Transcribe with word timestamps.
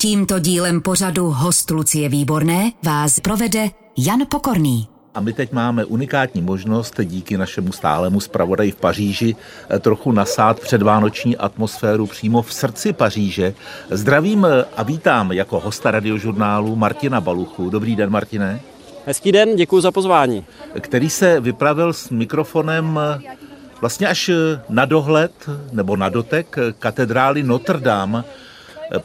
Tímto 0.00 0.38
dílem 0.38 0.80
pořadu 0.80 1.30
host 1.30 1.70
Lucie 1.70 2.08
Výborné 2.08 2.72
vás 2.82 3.20
provede 3.20 3.68
Jan 3.96 4.20
Pokorný. 4.30 4.88
A 5.14 5.20
my 5.20 5.32
teď 5.32 5.52
máme 5.52 5.84
unikátní 5.84 6.42
možnost 6.42 6.94
díky 7.04 7.36
našemu 7.36 7.72
stálemu 7.72 8.20
zpravodaji 8.20 8.70
v 8.70 8.76
Paříži 8.76 9.36
eh, 9.70 9.78
trochu 9.78 10.12
nasát 10.12 10.60
předvánoční 10.60 11.36
atmosféru 11.36 12.06
přímo 12.06 12.42
v 12.42 12.52
srdci 12.52 12.92
Paříže. 12.92 13.54
Zdravím 13.90 14.44
eh, 14.44 14.64
a 14.76 14.82
vítám 14.82 15.32
jako 15.32 15.60
hosta 15.60 15.90
radiožurnálu 15.90 16.76
Martina 16.76 17.20
Baluchu. 17.20 17.70
Dobrý 17.70 17.96
den, 17.96 18.10
Martine. 18.10 18.60
Hezký 19.06 19.32
den, 19.32 19.56
děkuji 19.56 19.80
za 19.80 19.90
pozvání. 19.90 20.44
Který 20.80 21.10
se 21.10 21.40
vypravil 21.40 21.92
s 21.92 22.10
mikrofonem 22.10 23.00
eh, 23.02 23.36
vlastně 23.80 24.08
až 24.08 24.30
na 24.68 24.84
dohled 24.84 25.32
nebo 25.72 25.96
na 25.96 26.08
dotek 26.08 26.56
katedrály 26.78 27.42
Notre 27.42 27.80
Dame. 27.80 28.24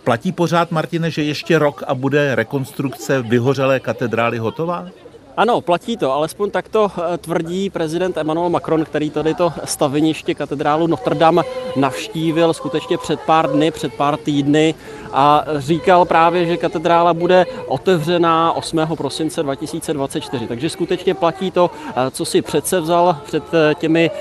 Platí 0.03 0.31
pořád, 0.31 0.71
Martine, 0.71 1.11
že 1.11 1.23
ještě 1.23 1.59
rok 1.59 1.83
a 1.87 1.95
bude 1.95 2.35
rekonstrukce 2.35 3.21
vyhořelé 3.21 3.79
katedrály 3.79 4.37
hotová? 4.37 4.87
Ano, 5.37 5.61
platí 5.61 5.97
to, 5.97 6.11
alespoň 6.11 6.51
takto 6.51 6.91
eh, 6.97 7.17
tvrdí 7.17 7.69
prezident 7.69 8.17
Emmanuel 8.17 8.49
Macron, 8.49 8.85
který 8.85 9.09
tady 9.09 9.33
to 9.33 9.53
staveniště 9.65 10.35
katedrálu 10.35 10.87
Notre 10.87 11.15
Dame 11.15 11.41
navštívil 11.75 12.53
skutečně 12.53 12.97
před 12.97 13.19
pár 13.19 13.51
dny, 13.51 13.71
před 13.71 13.93
pár 13.93 14.17
týdny 14.17 14.75
a 15.13 15.45
říkal 15.57 16.05
právě, 16.05 16.45
že 16.45 16.57
katedrála 16.57 17.13
bude 17.13 17.45
otevřená 17.67 18.51
8. 18.53 18.79
prosince 18.97 19.43
2024. 19.43 20.47
Takže 20.47 20.69
skutečně 20.69 21.13
platí 21.13 21.51
to, 21.51 21.71
eh, 21.89 22.11
co 22.11 22.25
si 22.25 22.41
přece 22.41 22.79
vzal 22.79 23.17
před 23.25 23.43
eh, 23.53 23.75
těmi 23.75 24.11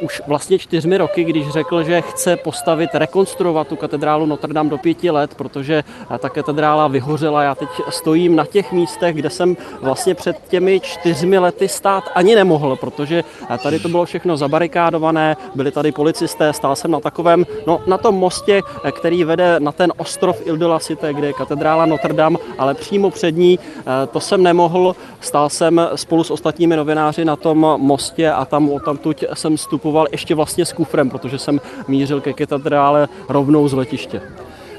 už 0.00 0.22
vlastně 0.26 0.58
čtyřmi 0.58 0.96
roky, 0.98 1.24
když 1.24 1.48
řekl, 1.48 1.82
že 1.84 2.00
chce 2.00 2.36
postavit, 2.36 2.90
rekonstruovat 2.94 3.68
tu 3.68 3.76
katedrálu 3.76 4.26
Notre 4.26 4.54
Dame 4.54 4.70
do 4.70 4.78
pěti 4.78 5.10
let, 5.10 5.34
protože 5.34 5.84
ta 6.18 6.28
katedrála 6.28 6.88
vyhořela. 6.88 7.42
Já 7.42 7.54
teď 7.54 7.68
stojím 7.88 8.36
na 8.36 8.46
těch 8.46 8.72
místech, 8.72 9.16
kde 9.16 9.30
jsem 9.30 9.56
vlastně 9.80 10.14
před 10.14 10.36
těmi 10.48 10.62
těmi 10.62 10.80
čtyřmi 10.80 11.38
lety 11.38 11.68
stát 11.68 12.04
ani 12.14 12.34
nemohl, 12.34 12.76
protože 12.76 13.24
tady 13.62 13.78
to 13.78 13.88
bylo 13.88 14.04
všechno 14.04 14.36
zabarikádované, 14.36 15.36
byli 15.54 15.70
tady 15.70 15.92
policisté, 15.92 16.52
stál 16.52 16.76
jsem 16.76 16.90
na 16.90 17.00
takovém, 17.00 17.46
no 17.66 17.80
na 17.86 17.98
tom 17.98 18.14
mostě, 18.14 18.62
který 18.92 19.24
vede 19.24 19.60
na 19.60 19.72
ten 19.72 19.92
ostrov 19.96 20.41
Ile 20.44 20.58
de 20.58 20.66
la 20.66 20.78
Cité, 20.78 21.14
kde 21.14 21.26
je 21.26 21.32
katedrála 21.32 21.86
Notre 21.86 22.14
Dame, 22.14 22.38
ale 22.58 22.74
přímo 22.74 23.10
před 23.10 23.36
ní 23.36 23.58
eh, 23.58 24.06
to 24.06 24.20
jsem 24.20 24.42
nemohl, 24.42 24.96
stál 25.20 25.48
jsem 25.48 25.80
spolu 25.94 26.24
s 26.24 26.30
ostatními 26.30 26.76
novináři 26.76 27.24
na 27.24 27.36
tom 27.36 27.58
mostě 27.78 28.30
a 28.30 28.44
tam 28.44 28.70
tamtuť 28.84 29.24
jsem 29.34 29.56
vstupoval 29.56 30.06
ještě 30.12 30.34
vlastně 30.34 30.64
s 30.64 30.72
kufrem, 30.72 31.10
protože 31.10 31.38
jsem 31.38 31.60
mířil 31.88 32.20
ke 32.20 32.32
katedrále 32.32 33.08
rovnou 33.28 33.68
z 33.68 33.72
letiště. 33.72 34.22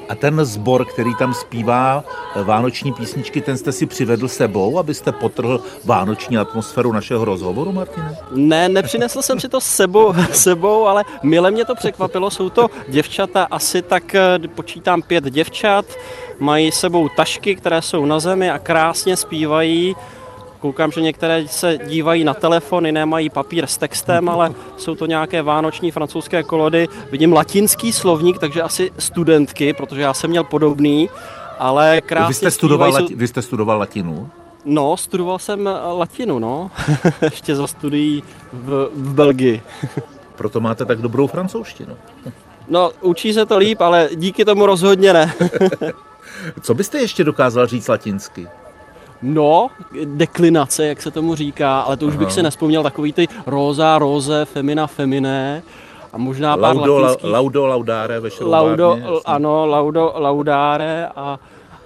A 0.09 0.15
ten 0.15 0.45
sbor, 0.45 0.85
který 0.85 1.15
tam 1.15 1.33
zpívá 1.33 2.03
eh, 2.35 2.43
vánoční 2.43 2.93
písničky, 2.93 3.41
ten 3.41 3.57
jste 3.57 3.71
si 3.71 3.85
přivedl 3.85 4.27
sebou, 4.27 4.79
abyste 4.79 5.11
potrhl 5.11 5.61
vánoční 5.85 6.37
atmosféru 6.37 6.91
našeho 6.91 7.25
rozhovoru, 7.25 7.71
Martine? 7.71 8.17
Ne, 8.31 8.69
nepřinesl 8.69 9.21
jsem 9.21 9.39
si 9.39 9.49
to 9.49 9.61
sebou, 9.61 10.13
sebou, 10.31 10.85
ale 10.85 11.05
mile 11.23 11.51
mě 11.51 11.65
to 11.65 11.75
překvapilo. 11.75 12.31
Jsou 12.31 12.49
to 12.49 12.67
děvčata, 12.87 13.47
asi 13.51 13.81
tak 13.81 14.15
eh, 14.15 14.39
počítám 14.55 15.01
pět 15.01 15.23
děvčat, 15.23 15.85
mají 16.39 16.71
sebou 16.71 17.09
tašky, 17.09 17.55
které 17.55 17.81
jsou 17.81 18.05
na 18.05 18.19
zemi 18.19 18.51
a 18.51 18.59
krásně 18.59 19.17
zpívají 19.17 19.95
Koukám, 20.64 20.92
že 20.92 21.02
některé 21.02 21.47
se 21.47 21.78
dívají 21.88 22.23
na 22.23 22.33
telefon, 22.33 22.86
jiné 22.86 23.06
mají 23.06 23.30
papír 23.30 23.67
s 23.67 23.78
textem, 23.78 24.30
ale 24.30 24.53
jsou 24.78 24.95
to 24.95 25.05
nějaké 25.05 25.42
vánoční 25.42 25.92
francouzské 25.92 26.44
kolody. 26.44 26.88
Vidím 27.11 27.33
latinský 27.33 27.92
slovník, 27.92 28.39
takže 28.39 28.61
asi 28.61 28.92
studentky, 29.00 29.73
protože 29.73 30.02
já 30.02 30.14
jsem 30.14 30.30
měl 30.30 30.44
podobný, 30.44 31.09
ale 31.59 32.02
krásně 32.02 32.28
vy 32.28 32.33
jste 32.33 32.52
studoval, 32.52 32.92
zpívají, 32.92 33.08
lati- 33.08 33.17
vy 33.17 33.28
jste 33.28 33.42
studoval 33.42 33.80
latinu? 33.80 34.30
No, 34.66 34.97
studoval 34.97 35.39
jsem 35.39 35.70
latinu, 35.97 36.39
no. 36.39 36.72
Ještě 37.22 37.55
za 37.55 37.67
studií 37.67 38.23
v, 38.53 38.89
v 38.95 39.14
Belgii. 39.14 39.61
Proto 40.36 40.60
máte 40.60 40.86
tak 40.86 41.02
dobrou 41.02 41.27
francouzštinu. 41.27 41.98
No, 42.67 42.92
učí 43.02 43.33
se 43.33 43.45
to 43.45 43.58
líp, 43.58 43.82
ale 43.82 44.10
díky 44.16 44.45
tomu 44.45 44.66
rozhodně 44.66 45.14
ne. 45.14 45.33
Co 46.61 46.73
byste 46.73 46.99
ještě 46.99 47.23
dokázal 47.23 47.67
říct 47.67 47.87
latinsky? 47.87 48.48
No, 49.23 49.70
deklinace, 50.06 50.88
jak 50.88 51.02
se 51.02 51.11
tomu 51.11 51.36
říká, 51.36 51.82
ale 51.82 51.98
to 51.98 52.06
už 52.06 52.14
Aha. 52.14 52.23
bych 52.23 52.34
si 52.34 52.44
nespomněl, 52.44 52.84
takový 52.84 53.14
ty 53.14 53.28
rosa, 53.45 54.00
rose, 54.00 54.45
femina, 54.45 54.88
feminé 54.88 55.64
a 56.14 56.17
možná 56.17 56.58
pár 56.58 56.76
laudo, 56.76 57.00
latinských... 57.00 57.32
Laudo, 57.32 57.66
laudare 57.66 58.20
ve 58.20 58.30
Laudo, 58.42 58.98
ano, 59.26 59.66
laudo, 59.66 60.14
laudare, 60.16 61.08
a, 61.16 61.39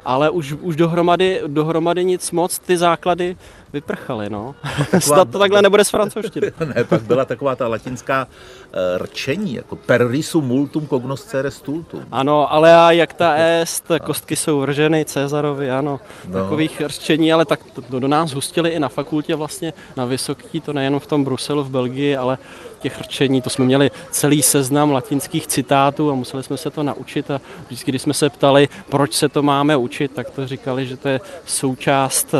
ale 0.06 0.30
už, 0.30 0.54
už 0.62 0.76
dohromady, 0.76 1.42
dohromady 1.48 2.06
nic 2.06 2.32
moc, 2.32 2.60
ty 2.60 2.78
základy 2.78 3.36
vyprchaly, 3.74 4.30
no. 4.30 4.56
Taková... 4.78 5.00
Snad 5.00 5.30
to 5.30 5.40
takhle 5.40 5.62
nebude 5.62 5.84
s 5.84 5.90
francouzštiny. 5.90 6.52
ne, 6.76 6.84
pak 6.84 7.02
byla 7.02 7.26
taková 7.26 7.56
ta 7.56 7.68
latinská 7.68 8.28
uh, 8.28 9.04
rčení, 9.04 9.54
jako 9.54 9.76
per 9.76 10.08
risu 10.08 10.42
multum 10.42 10.88
cognoscere 10.88 11.52
stultum. 11.52 12.06
Ano, 12.12 12.54
ale 12.54 12.76
a 12.76 12.92
jak 12.92 13.14
ta 13.14 13.34
est, 13.36 13.86
kostky 14.04 14.36
jsou 14.36 14.60
vrženy 14.60 15.06
Cezarovi, 15.06 15.72
ano, 15.72 16.00
no. 16.28 16.42
takových 16.42 16.82
rčení, 16.82 17.34
ale 17.34 17.46
tak 17.46 17.64
to, 17.64 17.82
to 17.82 18.00
do 18.00 18.08
nás 18.08 18.32
hustili 18.32 18.70
i 18.70 18.80
na 18.80 18.90
fakultě 18.90 19.36
vlastně, 19.36 19.74
na 19.96 20.06
vysoký, 20.06 20.62
to 20.62 20.74
nejenom 20.74 21.00
v 21.00 21.08
tom 21.08 21.24
Bruselu, 21.24 21.64
v 21.64 21.70
Belgii, 21.70 22.18
ale 22.18 22.38
těch 22.80 23.02
rčení, 23.02 23.42
to 23.42 23.50
jsme 23.50 23.66
měli 23.66 23.92
celý 24.12 24.42
seznam 24.42 24.92
latinských 24.92 25.48
citátů 25.48 26.12
a 26.12 26.16
museli 26.16 26.44
jsme 26.44 26.58
se 26.58 26.70
to 26.70 26.84
naučit 26.84 27.32
a 27.32 27.42
vždycky, 27.66 27.92
když 27.92 28.02
jsme 28.02 28.14
se 28.14 28.30
ptali, 28.30 28.70
proč 28.90 29.14
se 29.14 29.30
to 29.30 29.44
máme 29.44 29.78
učit, 29.78 30.12
tak 30.12 30.30
to 30.30 30.48
říkali, 30.48 30.86
že 30.86 30.98
to 30.98 31.10
je 31.10 31.22
součást 31.46 32.36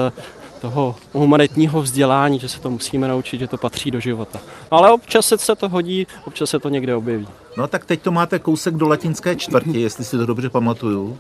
toho 0.62 0.96
humanitního 1.14 1.82
vzdělání, 1.82 2.40
že 2.40 2.50
se 2.50 2.60
to 2.60 2.70
musíme 2.70 3.08
naučit, 3.08 3.38
že 3.40 3.48
to 3.48 3.58
patří 3.58 3.92
do 3.92 4.00
života. 4.00 4.40
Ale 4.72 4.92
občas 4.92 5.34
se 5.36 5.56
to 5.56 5.70
hodí, 5.70 6.08
občas 6.26 6.50
se 6.50 6.60
to 6.60 6.70
někde 6.70 6.96
objeví. 6.96 7.28
No 7.58 7.68
tak 7.68 7.86
teď 7.86 8.02
to 8.02 8.12
máte 8.12 8.40
kousek 8.40 8.76
do 8.76 8.88
latinské 8.88 9.36
čtvrti, 9.36 9.82
jestli 9.82 10.06
si 10.06 10.18
to 10.18 10.26
dobře 10.26 10.50
pamatuju. 10.50 11.18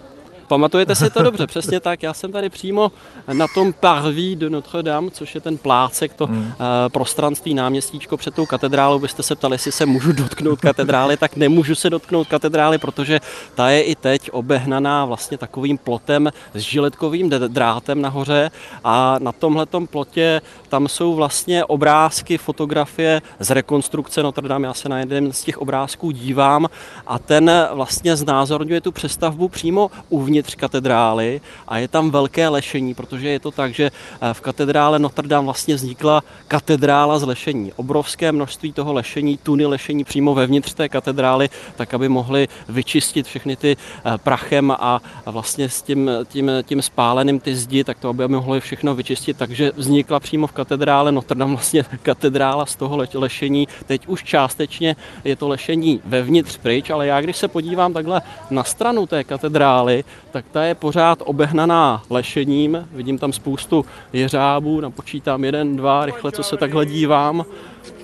Pamatujete 0.47 0.95
si 0.95 1.09
to 1.09 1.23
dobře, 1.23 1.47
přesně 1.47 1.79
tak. 1.79 2.03
Já 2.03 2.13
jsem 2.13 2.31
tady 2.31 2.49
přímo 2.49 2.91
na 3.33 3.45
tom 3.47 3.73
parvis 3.73 4.37
de 4.37 4.49
Notre 4.49 4.83
Dame, 4.83 5.11
což 5.11 5.35
je 5.35 5.41
ten 5.41 5.57
plácek, 5.57 6.13
to 6.13 6.27
hmm. 6.27 6.39
uh, 6.39 6.53
prostranství, 6.87 7.53
náměstíčko 7.53 8.17
před 8.17 8.35
tou 8.35 8.45
katedrálou. 8.45 8.99
Byste 8.99 9.23
se 9.23 9.35
ptali, 9.35 9.53
jestli 9.53 9.71
se 9.71 9.85
můžu 9.85 10.11
dotknout 10.11 10.61
katedrály, 10.61 11.17
tak 11.17 11.35
nemůžu 11.35 11.75
se 11.75 11.89
dotknout 11.89 12.27
katedrály, 12.27 12.77
protože 12.77 13.19
ta 13.55 13.69
je 13.69 13.81
i 13.83 13.95
teď 13.95 14.31
obehnaná 14.31 15.05
vlastně 15.05 15.37
takovým 15.37 15.77
plotem 15.77 16.31
s 16.53 16.59
žiletkovým 16.59 17.29
drátem 17.29 18.01
nahoře 18.01 18.51
a 18.83 19.15
na 19.19 19.31
tomhletom 19.31 19.87
plotě 19.87 20.41
tam 20.69 20.87
jsou 20.87 21.15
vlastně 21.15 21.65
obrázky, 21.65 22.37
fotografie 22.37 23.21
z 23.39 23.49
rekonstrukce 23.49 24.23
Notre 24.23 24.49
Dame. 24.49 24.67
Já 24.67 24.73
se 24.73 24.89
na 24.89 24.99
jeden 24.99 25.33
z 25.33 25.43
těch 25.43 25.57
obrázků 25.57 26.11
dívám 26.11 26.67
a 27.07 27.19
ten 27.19 27.51
vlastně 27.73 28.15
znázorňuje 28.15 28.81
tu 28.81 28.91
přestavbu 28.91 29.47
přímo 29.47 29.91
uvnitř 30.09 30.36
uvnitř 30.37 30.55
katedrály 30.55 31.41
a 31.67 31.77
je 31.77 31.87
tam 31.87 32.11
velké 32.11 32.49
lešení, 32.49 32.93
protože 32.93 33.29
je 33.29 33.39
to 33.39 33.51
tak, 33.51 33.73
že 33.73 33.89
eh, 33.89 34.33
v 34.33 34.41
katedrále 34.41 34.99
Notre 34.99 35.27
Dame 35.27 35.45
vlastně 35.45 35.75
vznikla 35.75 36.23
katedrála 36.47 37.19
z 37.19 37.23
lešení. 37.23 37.73
Obrovské 37.75 38.31
množství 38.31 38.73
toho 38.73 38.93
lešení, 38.93 39.37
tuny 39.37 39.65
lešení 39.65 40.03
přímo 40.03 40.35
vevnitř 40.35 40.73
té 40.73 40.89
katedrály, 40.89 41.49
tak 41.75 41.93
aby 41.93 42.09
mohli 42.09 42.47
vyčistit 42.69 43.25
všechny 43.25 43.55
ty 43.55 43.77
eh, 43.77 44.17
prachem 44.17 44.71
a 44.71 45.01
vlastně 45.25 45.69
s 45.69 45.81
tím, 45.81 46.11
tím, 46.29 46.51
tím 46.63 46.81
spáleným 46.81 47.39
ty 47.39 47.55
zdi, 47.55 47.83
tak 47.83 47.99
to 47.99 48.09
aby 48.09 48.27
mohli 48.27 48.61
všechno 48.61 48.95
vyčistit. 48.95 49.37
Takže 49.37 49.71
vznikla 49.75 50.19
přímo 50.19 50.47
v 50.47 50.51
katedrále 50.51 51.11
Notre 51.11 51.39
Dame 51.39 51.53
vlastně 51.57 51.83
katedrála 52.03 52.65
z 52.65 52.75
toho 52.75 53.01
lešení. 53.13 53.67
Teď 53.85 54.07
už 54.07 54.23
částečně 54.23 54.95
je 55.23 55.35
to 55.35 55.47
lešení 55.47 56.01
vevnitř 56.05 56.57
pryč, 56.57 56.89
ale 56.89 57.07
já 57.07 57.21
když 57.21 57.37
se 57.37 57.47
podívám 57.47 57.93
takhle 57.93 58.21
na 58.49 58.63
stranu 58.63 59.07
té 59.07 59.23
katedrály, 59.23 60.03
tak 60.31 60.45
ta 60.51 60.63
je 60.63 60.75
pořád 60.75 61.19
obehnaná 61.25 62.03
lešením. 62.09 62.87
Vidím 62.91 63.17
tam 63.17 63.33
spoustu 63.33 63.85
jeřábů, 64.13 64.81
napočítám 64.81 65.43
jeden, 65.43 65.75
dva, 65.75 66.05
rychle, 66.05 66.31
co 66.31 66.43
se 66.43 66.57
takhle 66.57 66.85
dívám. 66.85 67.45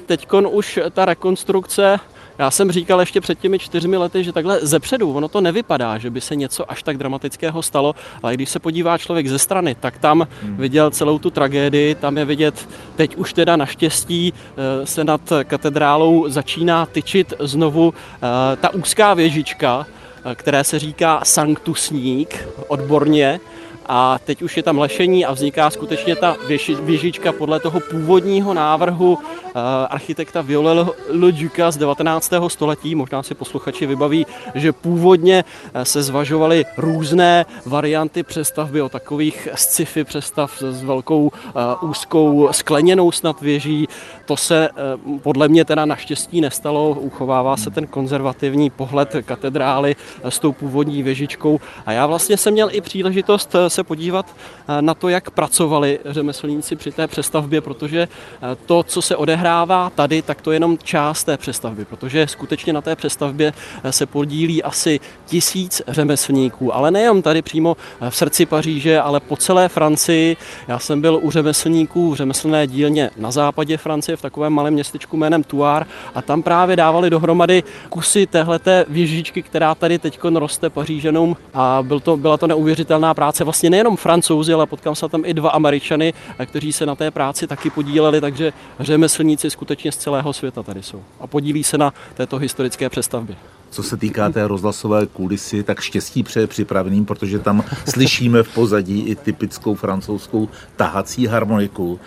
Teď 0.05 0.27
už 0.51 0.79
ta 0.93 1.05
rekonstrukce 1.05 1.99
já 2.37 2.51
jsem 2.51 2.71
říkal 2.71 2.99
ještě 2.99 3.21
před 3.21 3.39
těmi 3.39 3.59
čtyřmi 3.59 3.97
lety, 3.97 4.23
že 4.23 4.31
takhle 4.31 4.59
zepředu, 4.61 5.13
ono 5.13 5.27
to 5.27 5.41
nevypadá, 5.41 5.97
že 5.97 6.09
by 6.09 6.21
se 6.21 6.35
něco 6.35 6.71
až 6.71 6.83
tak 6.83 6.97
dramatického 6.97 7.61
stalo, 7.61 7.95
ale 8.23 8.33
když 8.33 8.49
se 8.49 8.59
podívá 8.59 8.97
člověk 8.97 9.27
ze 9.27 9.39
strany, 9.39 9.75
tak 9.75 9.97
tam 9.97 10.27
hmm. 10.43 10.57
viděl 10.57 10.91
celou 10.91 11.19
tu 11.19 11.29
tragédii, 11.29 11.95
tam 11.95 12.17
je 12.17 12.25
vidět, 12.25 12.69
teď 12.95 13.15
už 13.15 13.33
teda 13.33 13.55
naštěstí 13.55 14.33
eh, 14.33 14.85
se 14.85 15.03
nad 15.03 15.21
katedrálou 15.43 16.29
začíná 16.29 16.85
tyčit 16.85 17.33
znovu 17.39 17.93
eh, 17.93 18.55
ta 18.55 18.73
úzká 18.73 19.13
věžička, 19.13 19.85
které 20.35 20.63
se 20.63 20.79
říká 20.79 21.19
sanktusník 21.23 22.47
odborně 22.67 23.39
a 23.85 24.19
teď 24.25 24.41
už 24.41 24.57
je 24.57 24.63
tam 24.63 24.77
lešení 24.77 25.25
a 25.25 25.33
vzniká 25.33 25.69
skutečně 25.69 26.15
ta 26.15 26.35
věžička 26.81 27.31
podle 27.31 27.59
toho 27.59 27.79
původního 27.79 28.53
návrhu 28.53 29.17
eh, 29.21 29.51
architekta 29.89 30.41
Violel 30.41 30.93
Le 31.09 31.31
Duca 31.31 31.71
z 31.71 31.77
19. 31.77 32.33
století. 32.47 32.95
Možná 32.95 33.23
si 33.23 33.35
posluchači 33.35 33.85
vybaví, 33.85 34.25
že 34.55 34.71
původně 34.71 35.43
eh, 35.73 35.85
se 35.85 36.03
zvažovaly 36.03 36.65
různé 36.77 37.45
varianty 37.65 38.23
přestavby 38.23 38.81
o 38.81 38.89
takových 38.89 39.47
sci-fi 39.55 40.03
přestav 40.03 40.63
s 40.69 40.83
velkou 40.83 41.23
uh, 41.23 41.89
úzkou 41.89 42.49
skleněnou 42.51 43.11
snad 43.11 43.41
věží. 43.41 43.87
To 44.25 44.37
se 44.37 44.69
podle 45.21 45.47
mě 45.47 45.65
teda 45.65 45.85
naštěstí 45.85 46.41
nestalo. 46.41 46.89
Uchovává 46.89 47.57
se 47.57 47.71
ten 47.71 47.87
konzervativní 47.87 48.69
pohled 48.69 49.15
katedrály 49.25 49.95
s 50.23 50.39
tou 50.39 50.51
původní 50.51 51.03
věžičkou. 51.03 51.59
A 51.85 51.91
já 51.91 52.05
vlastně 52.05 52.37
jsem 52.37 52.53
měl 52.53 52.69
i 52.71 52.81
příležitost 52.81 53.55
se 53.73 53.83
podívat 53.83 54.25
eh, 54.67 54.81
na 54.81 54.93
to, 54.93 55.09
jak 55.09 55.29
pracovali 55.29 55.99
řemeslníci 56.05 56.75
při 56.75 56.91
té 56.91 57.07
přestavbě, 57.07 57.61
protože 57.61 58.01
eh, 58.07 58.55
to, 58.65 58.83
co 58.83 59.01
se 59.01 59.15
odehrává 59.15 59.89
tady, 59.89 60.21
tak 60.21 60.41
to 60.41 60.51
je 60.51 60.55
jenom 60.55 60.77
část 60.77 61.23
té 61.23 61.37
přestavby, 61.37 61.85
protože 61.85 62.27
skutečně 62.27 62.73
na 62.73 62.81
té 62.81 62.95
přestavbě 62.95 63.53
eh, 63.83 63.91
se 63.91 64.05
podílí 64.05 64.63
asi 64.63 64.99
tisíc 65.25 65.81
řemeslníků, 65.87 66.75
ale 66.75 66.91
nejenom 66.91 67.21
tady 67.21 67.41
přímo 67.41 67.77
v 68.09 68.15
srdci 68.15 68.45
Paříže, 68.45 69.01
ale 69.01 69.19
po 69.19 69.35
celé 69.35 69.69
Francii. 69.69 70.37
Já 70.67 70.79
jsem 70.79 71.01
byl 71.01 71.19
u 71.21 71.31
řemeslníků 71.31 72.11
v 72.11 72.15
řemeslné 72.15 72.67
dílně 72.67 73.09
na 73.17 73.31
západě 73.31 73.77
Francie, 73.77 74.15
v 74.15 74.21
takovém 74.21 74.53
malém 74.53 74.73
městečku 74.73 75.17
jménem 75.17 75.43
Tuár 75.43 75.85
a 76.15 76.21
tam 76.21 76.43
právě 76.43 76.75
dávali 76.75 77.09
dohromady 77.09 77.63
kusy 77.89 78.27
téhleté 78.27 78.85
věžičky, 78.89 79.41
která 79.41 79.75
tady 79.75 79.99
teď 79.99 80.19
roste 80.23 80.69
Paříženům 80.69 81.37
a 81.53 81.79
byl 81.81 81.99
to, 81.99 82.17
byla 82.17 82.37
to 82.37 82.47
neuvěřitelná 82.47 83.13
práce. 83.13 83.43
Vlastně 83.43 83.62
nejenom 83.69 83.97
francouzi, 83.97 84.53
ale 84.53 84.65
potkám 84.65 84.95
se 84.95 85.09
tam 85.09 85.23
i 85.25 85.33
dva 85.33 85.49
američany, 85.49 86.13
kteří 86.45 86.73
se 86.73 86.85
na 86.85 86.95
té 86.95 87.11
práci 87.11 87.47
taky 87.47 87.69
podíleli, 87.69 88.21
takže 88.21 88.53
řemeslníci 88.79 89.49
skutečně 89.49 89.91
z 89.91 89.97
celého 89.97 90.33
světa 90.33 90.63
tady 90.63 90.83
jsou 90.83 91.03
a 91.19 91.27
podílí 91.27 91.63
se 91.63 91.77
na 91.77 91.93
této 92.13 92.37
historické 92.37 92.89
přestavbě. 92.89 93.35
Co 93.69 93.83
se 93.83 93.97
týká 93.97 94.29
té 94.29 94.47
rozhlasové 94.47 95.05
kulisy, 95.05 95.63
tak 95.63 95.81
štěstí 95.81 96.23
přeje 96.23 96.47
připraveným, 96.47 97.05
protože 97.05 97.39
tam 97.39 97.63
slyšíme 97.89 98.43
v 98.43 98.53
pozadí 98.53 99.01
i 99.01 99.15
typickou 99.15 99.75
francouzskou 99.75 100.49
tahací 100.75 101.27
harmoniku. 101.27 101.99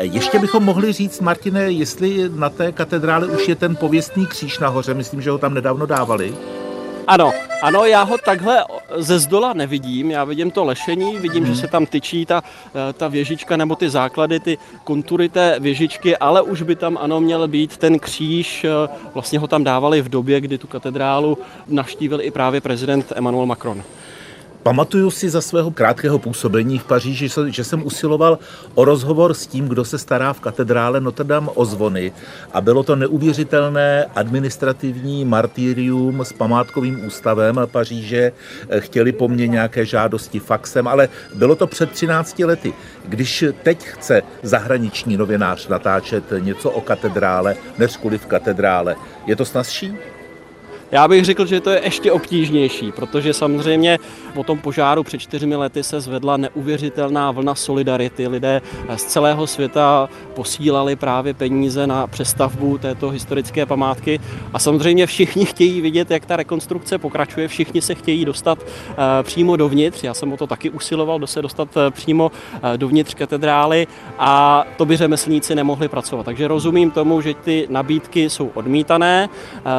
Ještě 0.00 0.38
bychom 0.38 0.64
mohli 0.64 0.92
říct, 0.92 1.20
Martine, 1.20 1.72
jestli 1.72 2.30
na 2.34 2.50
té 2.50 2.72
katedrále 2.72 3.26
už 3.26 3.48
je 3.48 3.54
ten 3.54 3.76
pověstný 3.76 4.26
kříž 4.26 4.58
nahoře, 4.58 4.94
myslím, 4.94 5.22
že 5.22 5.30
ho 5.30 5.38
tam 5.38 5.54
nedávno 5.54 5.86
dávali. 5.86 6.34
Ano, 7.06 7.32
ano, 7.64 7.84
já 7.84 8.02
ho 8.02 8.18
takhle 8.18 8.64
ze 8.96 9.18
zdola 9.18 9.52
nevidím, 9.52 10.10
já 10.10 10.24
vidím 10.24 10.50
to 10.50 10.64
lešení, 10.64 11.16
vidím, 11.18 11.46
že 11.46 11.56
se 11.56 11.68
tam 11.68 11.86
tyčí 11.86 12.26
ta, 12.26 12.42
eh, 12.74 12.92
ta 12.92 13.08
věžička 13.08 13.56
nebo 13.56 13.76
ty 13.76 13.90
základy, 13.90 14.40
ty 14.40 14.58
kontury 14.84 15.28
té 15.28 15.56
věžičky, 15.60 16.16
ale 16.16 16.42
už 16.42 16.62
by 16.62 16.76
tam 16.76 16.98
ano 17.00 17.20
měl 17.20 17.48
být 17.48 17.76
ten 17.76 17.98
kříž, 17.98 18.64
eh, 18.64 18.88
vlastně 19.14 19.38
ho 19.38 19.46
tam 19.46 19.64
dávali 19.64 20.02
v 20.02 20.08
době, 20.08 20.40
kdy 20.40 20.58
tu 20.58 20.66
katedrálu 20.66 21.38
navštívil 21.66 22.20
i 22.20 22.30
právě 22.30 22.60
prezident 22.60 23.12
Emmanuel 23.16 23.46
Macron. 23.46 23.82
Pamatuju 24.64 25.10
si 25.10 25.30
za 25.30 25.40
svého 25.40 25.70
krátkého 25.70 26.18
působení 26.18 26.78
v 26.78 26.84
Paříži, 26.84 27.28
že 27.48 27.64
jsem 27.64 27.86
usiloval 27.86 28.38
o 28.74 28.84
rozhovor 28.84 29.34
s 29.34 29.46
tím, 29.46 29.68
kdo 29.68 29.84
se 29.84 29.98
stará 29.98 30.32
v 30.32 30.40
katedrále 30.40 31.00
Notre 31.00 31.24
Dame 31.24 31.50
o 31.54 31.64
zvony 31.64 32.12
a 32.52 32.60
bylo 32.60 32.82
to 32.82 32.96
neuvěřitelné 32.96 34.04
administrativní 34.14 35.24
martyrium 35.24 36.20
s 36.20 36.32
památkovým 36.32 37.06
ústavem 37.06 37.60
Paříže. 37.66 38.32
Chtěli 38.78 39.12
po 39.12 39.28
mně 39.28 39.46
nějaké 39.46 39.86
žádosti 39.86 40.40
faxem, 40.40 40.88
ale 40.88 41.08
bylo 41.34 41.56
to 41.56 41.66
před 41.66 41.90
13 41.90 42.38
lety. 42.38 42.72
Když 43.04 43.44
teď 43.62 43.84
chce 43.84 44.22
zahraniční 44.42 45.16
novinář 45.16 45.68
natáčet 45.68 46.24
něco 46.38 46.70
o 46.70 46.80
katedrále, 46.80 47.56
než 47.78 47.96
v 48.18 48.26
katedrále, 48.26 48.96
je 49.26 49.36
to 49.36 49.44
snazší? 49.44 49.94
Já 50.94 51.08
bych 51.08 51.24
řekl, 51.24 51.46
že 51.46 51.60
to 51.60 51.70
je 51.70 51.80
ještě 51.84 52.12
obtížnější, 52.12 52.92
protože 52.92 53.34
samozřejmě 53.34 53.98
po 54.34 54.44
tom 54.44 54.58
požáru 54.58 55.02
před 55.02 55.18
čtyřmi 55.18 55.56
lety 55.56 55.82
se 55.82 56.00
zvedla 56.00 56.36
neuvěřitelná 56.36 57.30
vlna 57.30 57.54
solidarity. 57.54 58.28
Lidé 58.28 58.62
z 58.96 59.04
celého 59.04 59.46
světa 59.46 60.08
posílali 60.34 60.96
právě 60.96 61.34
peníze 61.34 61.86
na 61.86 62.06
přestavbu 62.06 62.78
této 62.78 63.10
historické 63.10 63.66
památky 63.66 64.20
a 64.52 64.58
samozřejmě 64.58 65.06
všichni 65.06 65.44
chtějí 65.44 65.80
vidět, 65.80 66.10
jak 66.10 66.26
ta 66.26 66.36
rekonstrukce 66.36 66.98
pokračuje, 66.98 67.48
všichni 67.48 67.82
se 67.82 67.94
chtějí 67.94 68.24
dostat 68.24 68.58
eh, 68.62 68.94
přímo 69.22 69.56
dovnitř. 69.56 70.04
Já 70.04 70.14
jsem 70.14 70.32
o 70.32 70.36
to 70.36 70.46
taky 70.46 70.70
usiloval, 70.70 71.18
do 71.18 71.26
se 71.26 71.42
dostat 71.42 71.68
eh, 71.76 71.90
přímo 71.90 72.32
eh, 72.54 72.78
dovnitř 72.78 73.14
katedrály 73.14 73.86
a 74.18 74.64
to 74.76 74.86
by 74.86 74.96
řemeslníci 74.96 75.54
nemohli 75.54 75.88
pracovat. 75.88 76.26
Takže 76.26 76.48
rozumím 76.48 76.90
tomu, 76.90 77.20
že 77.20 77.34
ty 77.34 77.66
nabídky 77.70 78.30
jsou 78.30 78.50
odmítané 78.54 79.28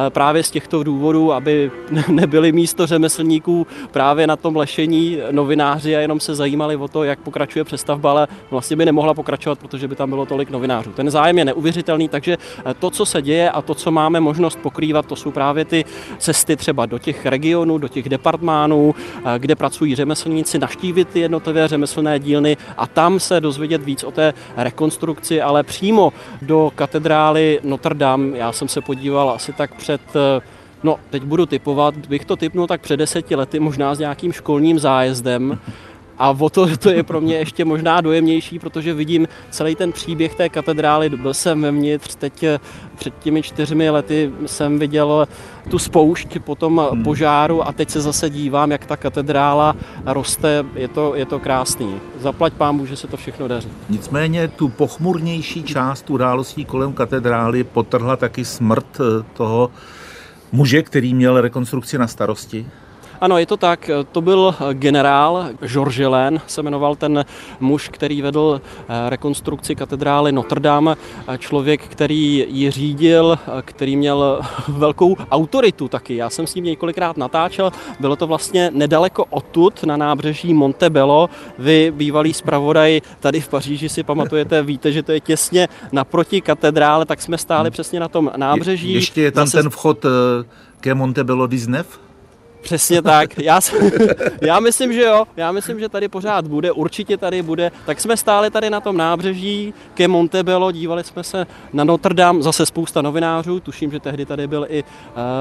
právě 0.08 0.42
z 0.42 0.50
těchto 0.50 0.82
důvodů 0.82 1.05
důvodů, 1.12 1.32
aby 1.32 1.70
nebyli 2.08 2.52
místo 2.52 2.86
řemeslníků 2.86 3.66
právě 3.90 4.26
na 4.26 4.36
tom 4.36 4.56
lešení 4.56 5.18
novináři 5.30 5.96
a 5.96 6.00
jenom 6.00 6.20
se 6.20 6.34
zajímali 6.34 6.76
o 6.76 6.88
to, 6.88 7.04
jak 7.04 7.18
pokračuje 7.18 7.64
přestavba, 7.64 8.10
ale 8.10 8.28
vlastně 8.50 8.76
by 8.76 8.84
nemohla 8.84 9.14
pokračovat, 9.14 9.58
protože 9.58 9.88
by 9.88 9.96
tam 9.96 10.08
bylo 10.10 10.26
tolik 10.26 10.50
novinářů. 10.50 10.92
Ten 10.92 11.10
zájem 11.10 11.38
je 11.38 11.44
neuvěřitelný, 11.44 12.08
takže 12.08 12.36
eh, 12.36 12.74
to, 12.74 12.90
co 12.90 13.06
se 13.06 13.22
děje 13.22 13.50
a 13.50 13.62
to, 13.62 13.74
co 13.74 13.90
máme 13.90 14.20
možnost 14.20 14.58
pokrývat, 14.62 15.06
to 15.06 15.16
jsou 15.16 15.30
právě 15.30 15.64
ty 15.64 15.84
cesty 16.18 16.56
třeba 16.56 16.86
do 16.86 16.98
těch 16.98 17.26
regionů, 17.26 17.78
do 17.78 17.88
těch 17.88 18.08
departmánů, 18.08 18.94
eh, 18.94 19.38
kde 19.38 19.54
pracují 19.54 19.94
řemeslníci, 19.94 20.58
naštívit 20.58 21.08
ty 21.08 21.20
jednotlivé 21.20 21.68
řemeslné 21.68 22.18
dílny 22.18 22.56
a 22.76 22.86
tam 22.86 23.20
se 23.20 23.40
dozvědět 23.40 23.82
víc 23.82 24.04
o 24.04 24.10
té 24.10 24.34
rekonstrukci, 24.56 25.42
ale 25.42 25.62
přímo 25.62 26.12
do 26.42 26.72
katedrály 26.74 27.60
Notre 27.62 27.94
Dame. 27.94 28.38
Já 28.38 28.52
jsem 28.52 28.68
se 28.68 28.80
podíval 28.80 29.30
asi 29.30 29.52
tak 29.52 29.74
před 29.74 30.00
eh, 30.16 30.55
No, 30.82 30.98
teď 31.10 31.22
budu 31.22 31.46
typovat, 31.46 31.94
bych 31.96 32.24
to 32.24 32.36
typnul 32.36 32.66
tak 32.66 32.80
před 32.80 32.96
deseti 32.96 33.36
lety, 33.36 33.60
možná 33.60 33.94
s 33.94 33.98
nějakým 33.98 34.32
školním 34.32 34.78
zájezdem. 34.78 35.58
A 36.18 36.30
o 36.30 36.50
to, 36.50 36.76
to 36.76 36.90
je 36.90 37.02
pro 37.02 37.20
mě 37.20 37.34
ještě 37.34 37.64
možná 37.64 38.00
dojemnější, 38.00 38.58
protože 38.58 38.94
vidím 38.94 39.28
celý 39.50 39.74
ten 39.74 39.92
příběh 39.92 40.34
té 40.34 40.48
katedrály. 40.48 41.08
Byl 41.08 41.34
jsem 41.34 41.62
vevnitř, 41.62 42.14
teď 42.14 42.42
eh, 42.42 42.60
před 42.98 43.14
těmi 43.18 43.42
čtyřmi 43.42 43.90
lety 43.90 44.32
jsem 44.46 44.78
viděl 44.78 45.28
tu 45.70 45.78
spoušť 45.78 46.38
po 46.38 46.54
tom 46.54 46.88
hmm. 46.92 47.04
požáru 47.04 47.68
a 47.68 47.72
teď 47.72 47.90
se 47.90 48.00
zase 48.00 48.30
dívám, 48.30 48.70
jak 48.70 48.86
ta 48.86 48.96
katedrála 48.96 49.76
roste. 50.06 50.64
Je 50.74 50.88
to, 50.88 51.14
je 51.14 51.26
to 51.26 51.38
krásný. 51.38 51.94
Zaplať 52.20 52.52
pámu, 52.52 52.86
že 52.86 52.96
se 52.96 53.06
to 53.06 53.16
všechno 53.16 53.48
daří. 53.48 53.68
Nicméně 53.88 54.48
tu 54.48 54.68
pochmurnější 54.68 55.62
část 55.62 56.10
událostí 56.10 56.64
kolem 56.64 56.92
katedrály 56.92 57.64
potrhla 57.64 58.16
taky 58.16 58.44
smrt 58.44 59.00
eh, 59.00 59.24
toho 59.32 59.70
muže, 60.52 60.82
který 60.82 61.14
měl 61.14 61.40
rekonstrukci 61.40 61.98
na 61.98 62.06
starosti? 62.06 62.66
Ano, 63.20 63.38
je 63.38 63.46
to 63.46 63.56
tak. 63.56 63.90
To 64.12 64.20
byl 64.20 64.54
generál 64.72 65.48
Georges 65.60 66.08
Len, 66.08 66.40
se 66.46 66.62
jmenoval 66.62 66.96
ten 66.96 67.24
muž, 67.60 67.88
který 67.88 68.22
vedl 68.22 68.60
eh, 68.64 69.10
rekonstrukci 69.10 69.74
katedrály 69.74 70.32
Notre 70.32 70.60
Dame. 70.60 70.94
Člověk, 71.38 71.82
který 71.88 72.44
ji 72.48 72.70
řídil, 72.70 73.38
který 73.62 73.96
měl 73.96 74.40
velkou 74.68 75.16
autoritu 75.30 75.88
taky. 75.88 76.16
Já 76.16 76.30
jsem 76.30 76.46
s 76.46 76.54
ním 76.54 76.64
několikrát 76.64 77.16
natáčel. 77.16 77.70
Bylo 78.00 78.16
to 78.16 78.26
vlastně 78.26 78.70
nedaleko 78.74 79.24
odtud 79.30 79.84
na 79.84 79.96
nábřeží 79.96 80.54
Montebello. 80.54 81.30
Vy, 81.58 81.92
bývalý 81.96 82.34
zpravodaj 82.34 83.00
tady 83.20 83.40
v 83.40 83.48
Paříži, 83.48 83.88
si 83.88 84.02
pamatujete, 84.02 84.62
víte, 84.62 84.92
že 84.92 85.02
to 85.02 85.12
je 85.12 85.20
těsně 85.20 85.68
naproti 85.92 86.40
katedrále, 86.40 87.06
tak 87.06 87.22
jsme 87.22 87.38
stáli 87.38 87.66
hmm. 87.66 87.72
přesně 87.72 88.00
na 88.00 88.08
tom 88.08 88.30
nábřeží. 88.36 88.92
Je, 88.92 88.98
ještě 88.98 89.22
je 89.22 89.32
tam 89.32 89.46
Zase... 89.46 89.62
ten 89.62 89.70
vchod 89.70 90.04
eh, 90.04 90.08
ke 90.80 90.94
Montebello 90.94 91.46
Disnev? 91.46 92.05
Přesně 92.66 93.02
tak. 93.02 93.38
Já, 93.38 93.60
já 94.42 94.60
myslím, 94.60 94.92
že 94.92 95.02
jo. 95.02 95.24
Já 95.36 95.52
myslím, 95.52 95.80
že 95.80 95.88
tady 95.88 96.08
pořád 96.08 96.46
bude. 96.46 96.72
Určitě 96.72 97.16
tady 97.16 97.42
bude. 97.42 97.70
Tak 97.86 98.00
jsme 98.00 98.16
stáli 98.16 98.50
tady 98.50 98.70
na 98.70 98.80
tom 98.80 98.96
nábřeží 98.96 99.74
ke 99.94 100.08
Montebello, 100.08 100.72
dívali 100.72 101.04
jsme 101.04 101.24
se 101.24 101.46
na 101.72 101.84
Notre 101.84 102.14
Dame, 102.14 102.42
zase 102.42 102.66
spousta 102.66 103.02
novinářů. 103.02 103.60
Tuším, 103.60 103.90
že 103.90 104.00
tehdy 104.00 104.26
tady 104.26 104.46
byl 104.46 104.66
i 104.68 104.82
uh, 104.82 104.88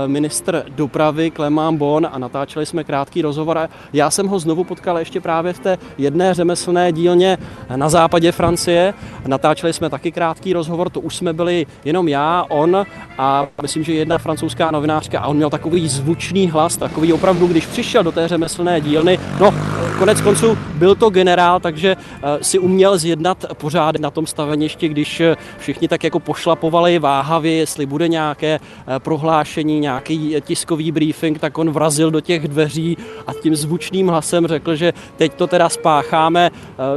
ministr 0.07 0.63
dopravy 0.69 1.31
Clement 1.35 1.77
Bon 1.77 2.07
a 2.11 2.19
natáčeli 2.19 2.65
jsme 2.65 2.83
krátký 2.83 3.21
rozhovor. 3.21 3.57
A 3.57 3.69
já 3.93 4.11
jsem 4.11 4.27
ho 4.27 4.39
znovu 4.39 4.63
potkal 4.63 4.99
ještě 4.99 5.21
právě 5.21 5.53
v 5.53 5.59
té 5.59 5.77
jedné 5.97 6.33
řemeslné 6.33 6.91
dílně 6.91 7.37
na 7.75 7.89
západě 7.89 8.31
Francie. 8.31 8.93
Natáčeli 9.27 9.73
jsme 9.73 9.89
taky 9.89 10.11
krátký 10.11 10.53
rozhovor. 10.53 10.89
To 10.89 10.99
už 10.99 11.15
jsme 11.15 11.33
byli 11.33 11.65
jenom 11.85 12.07
já, 12.07 12.45
on 12.49 12.85
a 13.17 13.47
myslím, 13.61 13.83
že 13.83 13.93
jedna 13.93 14.17
francouzská 14.17 14.71
novinářka 14.71 15.19
a 15.19 15.27
on 15.27 15.35
měl 15.37 15.49
takový 15.49 15.87
zvučný 15.87 16.47
hlas, 16.47 16.77
takový 16.77 17.14
opravdu, 17.15 17.47
když 17.47 17.65
přišel 17.65 18.03
do 18.03 18.11
té 18.11 18.27
řemeslné 18.27 18.81
dílny, 18.81 19.19
no, 19.39 19.53
Konec 19.99 20.21
konců 20.21 20.57
byl 20.73 20.95
to 20.95 21.09
generál, 21.09 21.59
takže 21.59 21.95
si 22.41 22.59
uměl 22.59 22.97
zjednat 22.97 23.45
pořádek 23.53 24.01
na 24.01 24.11
tom 24.11 24.27
staveništi, 24.27 24.89
když 24.89 25.21
všichni 25.57 25.87
tak 25.87 26.03
jako 26.03 26.19
pošlapovali 26.19 26.99
váhavě, 26.99 27.53
jestli 27.53 27.85
bude 27.85 28.07
nějaké 28.07 28.59
prohlášení, 28.99 29.79
nějaký 29.79 30.35
tiskový 30.41 30.91
briefing, 30.91 31.39
tak 31.39 31.57
on 31.57 31.69
vrazil 31.69 32.11
do 32.11 32.21
těch 32.21 32.47
dveří 32.47 32.97
a 33.27 33.33
tím 33.33 33.55
zvučným 33.55 34.07
hlasem 34.07 34.47
řekl, 34.47 34.75
že 34.75 34.93
teď 35.17 35.33
to 35.33 35.47
teda 35.47 35.69
spácháme. 35.69 36.51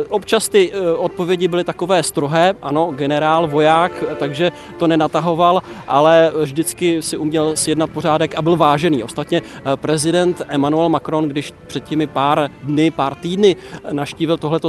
Občas 0.09 0.49
ty 0.49 0.73
odpovědi 0.97 1.49
byly 1.49 1.65
takové 1.65 2.03
strohé, 2.03 2.55
ano, 2.63 2.93
generál, 2.97 3.47
voják, 3.47 4.05
takže 4.19 4.53
to 4.79 4.87
nenatahoval, 4.87 5.63
ale 5.89 6.33
vždycky 6.43 7.03
si 7.03 7.17
uměl 7.17 7.57
sjednat 7.57 7.91
pořádek 7.91 8.35
a 8.35 8.43
byl 8.43 8.57
vážený. 8.57 9.05
Ostatně 9.05 9.43
eh, 9.43 9.77
prezident 9.77 10.43
Emmanuel 10.49 10.89
Macron, 10.89 11.29
když 11.29 11.53
před 11.67 11.85
těmi 11.85 12.07
pár 12.07 12.51
dny, 12.63 12.88
pár 12.91 13.15
týdny 13.15 13.57
naštívil 13.93 14.37
tohleto 14.37 14.69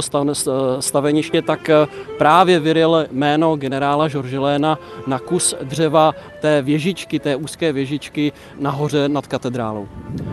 staveniště, 0.80 1.42
tak 1.42 1.70
eh, 1.70 1.86
právě 2.18 2.60
vyril 2.60 3.06
jméno 3.10 3.56
generála 3.56 4.08
Léna 4.38 4.78
na 5.06 5.18
kus 5.18 5.54
dřeva 5.62 6.14
té 6.40 6.62
věžičky, 6.62 7.18
té 7.18 7.36
úzké 7.36 7.72
věžičky 7.72 8.32
nahoře 8.58 9.08
nad 9.08 9.26
katedrálou. 9.26 9.88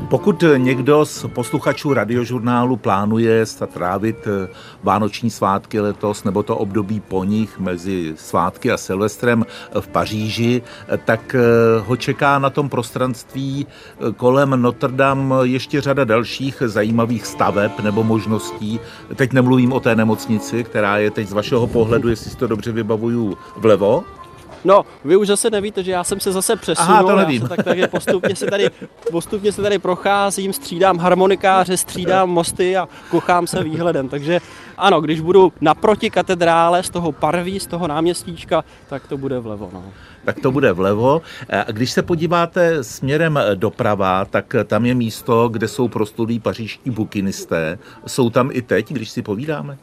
Pokud 0.10 0.44
někdo 0.58 1.06
z 1.06 1.26
posluchačů 1.28 1.94
radiožurnálu 1.94 2.78
plánuje 2.78 3.46
trávit 3.74 4.28
eh, 4.28 4.48
vánoční 4.84 5.30
svátky 5.30 5.80
letos 5.80 6.24
nebo 6.24 6.44
to 6.44 6.58
období 6.58 7.00
po 7.00 7.24
nich 7.24 7.60
mezi 7.60 8.14
svátky 8.16 8.72
a 8.72 8.78
Silvestrem 8.78 9.46
v 9.80 9.88
Paříži, 9.88 10.62
tak 11.06 11.36
eh, 11.36 11.40
ho 11.80 11.96
čeká 11.96 12.40
na 12.40 12.50
tom 12.50 12.70
prostranství 12.70 13.68
eh, 13.68 14.14
kolem 14.14 14.62
Notre 14.62 14.92
Dame 14.92 15.36
ještě 15.44 15.82
řada 15.82 16.04
dalších 16.04 16.64
zajímavých 16.66 17.26
staveb 17.26 17.72
nebo 17.84 18.04
možností. 18.04 18.80
Teď 19.16 19.34
nemluvím 19.34 19.74
o 19.74 19.80
té 19.80 19.96
nemocnici, 19.96 20.64
která 20.64 20.98
je 20.98 21.12
teď 21.12 21.28
z 21.28 21.34
vašeho 21.34 21.68
pohledu, 21.68 22.10
jestli 22.10 22.32
si 22.32 22.38
to 22.38 22.48
dobře 22.48 22.72
vybavuju, 22.72 23.38
vlevo, 23.58 24.04
No, 24.68 24.86
vy 25.06 25.16
už 25.16 25.28
zase 25.28 25.50
nevíte, 25.50 25.84
že 25.84 25.92
já 25.92 26.04
jsem 26.04 26.20
se 26.20 26.32
zase 26.32 26.56
přesunul. 26.56 26.92
Aha, 26.92 27.04
to 27.04 27.16
nevím. 27.16 27.48
Tak, 27.48 27.64
takže 27.64 27.88
postupně 27.88 28.36
se, 28.36 28.46
tady, 28.46 28.70
postupně 29.12 29.52
se 29.52 29.62
tady 29.62 29.80
procházím, 29.80 30.54
střídám 30.54 30.98
harmonikáře, 30.98 31.78
střídám 31.78 32.30
mosty 32.30 32.78
a 32.78 32.88
kochám 33.10 33.48
se 33.48 33.64
výhledem. 33.64 34.10
Takže 34.10 34.40
ano, 34.78 35.02
když 35.02 35.22
budu 35.22 35.54
naproti 35.62 36.10
katedrále 36.10 36.84
z 36.84 36.90
toho 36.90 37.12
parví, 37.12 37.60
z 37.60 37.68
toho 37.68 37.88
náměstíčka, 37.88 38.64
tak 38.90 39.08
to 39.08 39.18
bude 39.18 39.40
vlevo. 39.40 39.70
No. 39.74 39.84
Tak 40.26 40.40
to 40.40 40.52
bude 40.52 40.72
vlevo. 40.74 41.22
A 41.50 41.72
když 41.72 41.92
se 41.92 42.02
podíváte 42.02 42.84
směrem 42.84 43.40
doprava, 43.56 44.26
tak 44.26 44.56
tam 44.66 44.86
je 44.86 44.96
místo, 44.96 45.50
kde 45.50 45.68
jsou 45.68 45.88
prostudí 45.88 46.40
pařížští 46.40 46.90
bukinisté. 46.92 47.80
Jsou 48.08 48.30
tam 48.30 48.50
i 48.54 48.62
teď, 48.62 48.94
když 48.94 49.10
si 49.10 49.22
povídáme? 49.22 49.78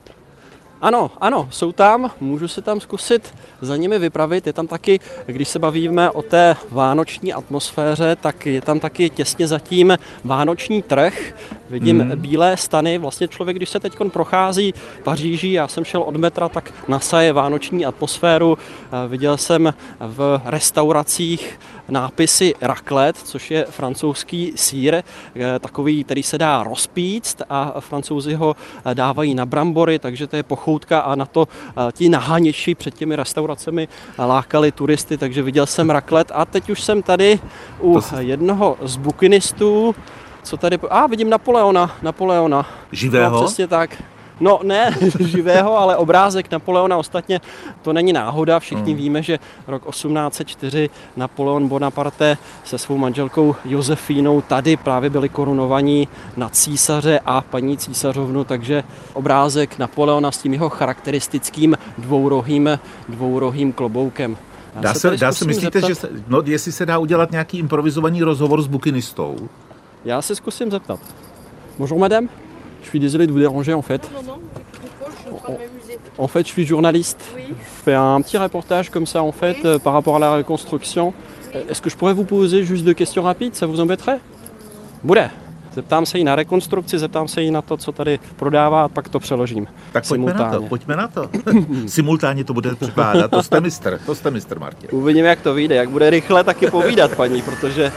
Ano, 0.85 1.11
ano, 1.21 1.49
jsou 1.51 1.73
tam, 1.73 2.11
můžu 2.21 2.49
se 2.49 2.63
tam 2.63 2.81
zkusit 2.81 3.35
za 3.61 3.77
nimi 3.77 3.99
vypravit. 3.99 4.47
Je 4.47 4.53
tam 4.53 4.67
taky, 4.67 5.01
když 5.27 5.49
se 5.49 5.59
bavíme 5.59 6.11
o 6.11 6.23
té 6.23 6.57
vánoční 6.71 7.33
atmosféře, 7.33 8.17
tak 8.21 8.47
je 8.47 8.61
tam 8.61 8.81
taky 8.81 9.11
těsně 9.11 9.49
zatím 9.49 9.99
vánoční 10.25 10.83
trh. 10.83 11.35
Vidím 11.71 12.05
mm. 12.05 12.11
bílé 12.17 12.57
stany, 12.57 12.99
vlastně 12.99 13.29
člověk, 13.29 13.57
když 13.57 13.69
se 13.69 13.81
teď 13.81 13.93
prochází 14.13 14.75
Paříží, 15.03 15.53
já 15.53 15.69
jsem 15.69 15.85
šel 15.85 16.03
od 16.03 16.17
metra, 16.17 16.49
tak 16.49 16.73
nasaje 16.89 17.33
vánoční 17.33 17.87
atmosféru. 17.87 18.59
Viděl 19.09 19.37
jsem 19.37 19.75
v 20.01 20.41
restauracích 20.45 21.59
nápisy 21.89 22.55
raclette, 22.61 23.21
což 23.25 23.51
je 23.51 23.67
francouzský 23.71 24.53
sír, 24.57 24.95
eh, 24.95 25.03
takový, 25.59 26.05
který 26.05 26.23
se 26.23 26.39
dá 26.39 26.63
rozpíct 26.63 27.43
a 27.51 27.81
francouzi 27.81 28.35
ho 28.35 28.57
eh, 28.85 28.95
dávají 28.95 29.35
na 29.35 29.47
brambory, 29.47 29.99
takže 29.99 30.27
to 30.27 30.37
je 30.37 30.43
pochoutka 30.75 31.01
a 31.01 31.15
na 31.15 31.27
to 31.27 31.49
ti 31.93 32.09
naháněči 32.09 32.75
před 32.75 32.95
těmi 32.95 33.17
restauracemi 33.17 33.89
lákali 34.19 34.73
turisty, 34.73 35.19
takže 35.19 35.43
viděl 35.43 35.67
jsem 35.67 35.91
raclette 35.91 36.35
a 36.35 36.45
teď 36.45 36.71
už 36.71 36.83
jsem 36.83 37.03
tady 37.03 37.41
u 37.81 38.01
jednoho 38.19 38.77
z 38.83 38.97
bukinistů, 38.97 39.95
co 40.43 40.57
tady... 40.57 40.79
A 40.91 41.05
ah, 41.05 41.07
vidím 41.07 41.31
Napoleona, 41.31 41.97
Napoleona. 42.03 42.67
Živého? 42.93 43.41
No, 43.41 43.45
přesně 43.47 43.67
tak. 43.67 44.03
No 44.41 44.61
ne 44.63 44.97
živého, 45.21 45.79
ale 45.79 45.97
obrázek 45.97 46.51
Napoleona. 46.51 46.97
Ostatně 46.97 47.41
to 47.83 47.93
není 47.93 48.13
náhoda. 48.13 48.59
Všichni 48.59 48.93
hmm. 48.93 49.03
víme, 49.03 49.23
že 49.23 49.39
rok 49.67 49.91
1804 49.91 50.91
Napoleon 51.17 51.69
Bonaparte 51.69 52.39
se 52.65 52.79
svou 52.79 52.99
manželkou 52.99 53.57
Josefínou 53.65 54.41
tady 54.41 54.77
právě 54.77 55.11
byli 55.11 55.29
korunovaní 55.29 56.09
na 56.37 56.49
císaře 56.49 57.21
a 57.27 57.41
paní 57.41 57.77
císařovnu, 57.77 58.45
takže 58.45 58.85
obrázek 59.13 59.79
Napoleona 59.79 60.33
s 60.33 60.39
tím 60.39 60.53
jeho 60.53 60.69
charakteristickým 60.69 61.77
dvourohým, 61.99 62.79
dvourohým 63.09 63.73
kloboukem. 63.73 64.37
dá 64.75 64.95
se, 64.95 65.17
dá 65.17 65.33
se 65.33 65.45
myslíte, 65.45 65.81
zeptat, 65.81 65.89
že 65.89 65.95
se, 65.95 66.09
no, 66.29 66.43
jestli 66.45 66.73
se 66.73 66.87
dá 66.87 66.99
udělat 66.99 67.31
nějaký 67.31 67.59
improvizovaný 67.59 68.23
rozhovor 68.23 68.63
s 68.63 68.67
bukinistou? 68.67 69.49
Já 70.05 70.23
se 70.23 70.35
zkusím 70.35 70.71
zeptat. 70.71 71.01
Bonjour 71.79 72.01
madame. 72.01 72.44
Je 72.85 72.89
suis 72.91 73.01
désolé 73.01 73.27
de 73.27 73.33
vous 73.33 73.41
déranger 73.41 73.75
en 73.75 73.83
fait. 73.83 74.09
Non, 74.15 74.23
non, 74.23 74.39
pourquoi 74.81 75.57
je 75.59 76.23
En 76.23 76.29
fait, 76.29 76.47
je 76.47 76.53
suis 76.53 76.67
journaliste. 76.67 77.19
Oui. 77.35 77.43
Je 77.49 77.83
fais 77.85 77.95
un 77.95 78.21
petit 78.21 78.39
reportage 78.39 78.91
comme 78.91 79.07
ça 79.07 79.23
en 79.23 79.33
fait 79.33 79.57
oui. 79.65 79.71
euh, 79.71 79.79
par 79.79 79.93
rapport 79.95 80.17
à 80.17 80.19
la 80.19 80.37
reconstruction. 80.37 81.13
Oui. 81.55 81.61
Est-ce 81.69 81.83
que 81.83 81.91
je 81.91 81.97
pourrais 81.97 82.15
vous 82.15 82.25
poser 82.25 82.65
juste 82.65 82.85
deux 82.85 82.95
questions 82.95 83.23
rapides, 83.23 83.55
ça 83.55 83.67
vous 83.67 83.81
embêterait? 83.81 84.21
Bude. 85.03 85.31
Zeptám 85.75 86.07
se 86.07 86.19
jí 86.19 86.25
na 86.25 86.37
rekonstrukci, 86.37 86.99
zeptám 86.99 87.29
se 87.29 87.43
jí 87.43 87.51
na 87.51 87.63
to, 87.63 87.77
co 87.77 87.93
tady 87.93 88.19
prodává 88.37 88.85
a 88.85 88.89
pak 88.89 89.09
to 89.09 89.21
přeložím. 89.21 89.67
Tak 89.93 90.09
pojďme 90.09 90.35
na 90.35 90.51
to, 90.51 90.63
pojďme 90.63 90.97
na 90.97 91.09
to. 91.09 91.31
Simultánně 91.87 92.45
to 92.45 92.55
bude 92.55 92.75
překládat, 92.75 93.31
to 93.31 93.43
jste 93.43 93.61
mistr, 93.61 94.01
to 94.07 94.15
jste 94.15 94.31
mistr, 94.31 94.59
Martin. 94.59 94.89
Uvidíme, 94.93 95.29
jak 95.29 95.41
to 95.41 95.55
vyjde, 95.55 95.75
jak 95.75 95.91
bude 95.91 96.11
rychle 96.11 96.45
taky 96.45 96.71
povídat, 96.71 97.17
paní, 97.17 97.43
protože 97.43 97.93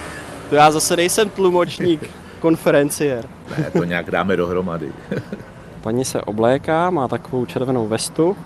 to 0.49 0.55
já 0.55 0.71
zase 0.71 0.95
nejsem 0.95 1.29
tlumočník 1.29 2.09
konferenciér. 2.47 3.25
Ne, 3.57 3.71
to 3.71 3.83
nějak 3.83 4.11
dáme 4.11 4.37
dohromady. 4.37 4.91
Paní 5.81 6.05
se 6.05 6.21
obléká, 6.21 6.89
má 6.89 7.07
takovou 7.07 7.45
červenou 7.45 7.87
vestu. 7.87 8.37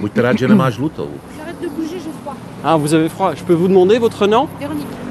Buďte 0.00 0.22
rád, 0.22 0.38
že 0.38 0.48
nemá 0.48 0.70
žlutou. 0.70 1.10
Ah, 2.64 2.76
vous 2.76 2.94
avez 2.94 3.08
froid. 3.08 3.38
Je 3.38 3.44
peux 3.44 3.56
vous 3.56 3.68
demander 3.68 3.98
votre 3.98 4.26
nom. 4.26 4.48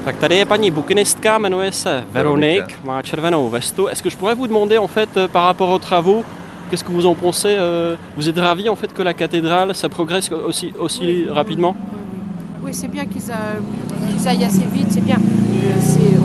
Tak 0.04 0.16
tady 0.16 0.36
je 0.36 0.46
paní 0.46 0.70
bukinistka, 0.70 1.38
jmenuje 1.38 1.72
se 1.72 2.04
Veronique, 2.12 2.84
má 2.84 3.02
červenou 3.02 3.50
vestu. 3.50 3.88
Est-ce 3.88 4.02
que 4.02 4.10
je 4.10 4.16
pourrais 4.16 4.36
vous 4.36 4.46
demander 4.46 4.78
en 4.78 4.88
fait 4.88 5.08
euh, 5.16 5.28
par 5.28 5.44
rapport 5.44 5.70
aux 5.70 5.78
travaux, 5.78 6.24
qu'est-ce 6.70 6.84
que 6.84 6.92
vous 6.92 7.06
en 7.06 7.14
pensez 7.14 7.56
euh, 7.58 7.96
Vous 8.16 8.28
êtes 8.28 8.38
ravi 8.38 8.68
en 8.68 8.76
fait 8.76 8.92
que 8.92 9.02
la 9.02 9.14
cathédrale 9.14 9.74
ça 9.74 9.88
progresse 9.88 10.30
aussi, 10.32 10.72
aussi 10.78 11.02
oui. 11.02 11.26
rapidement 11.30 11.76
Oui, 12.64 12.72
c'est 12.72 12.88
bien 12.88 13.04
qu'ils 13.06 13.22
qu 13.22 14.28
aillent 14.28 14.44
assez 14.44 14.66
vite, 14.72 14.90
c'est 14.90 15.04
bien. 15.04 15.18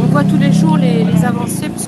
On 0.04 0.08
voit 0.12 0.24
tous 0.24 0.38
les 0.38 0.54
jours 0.54 0.78
les, 0.78 1.04
les 1.04 1.26
avancées, 1.26 1.70
parce 1.70 1.88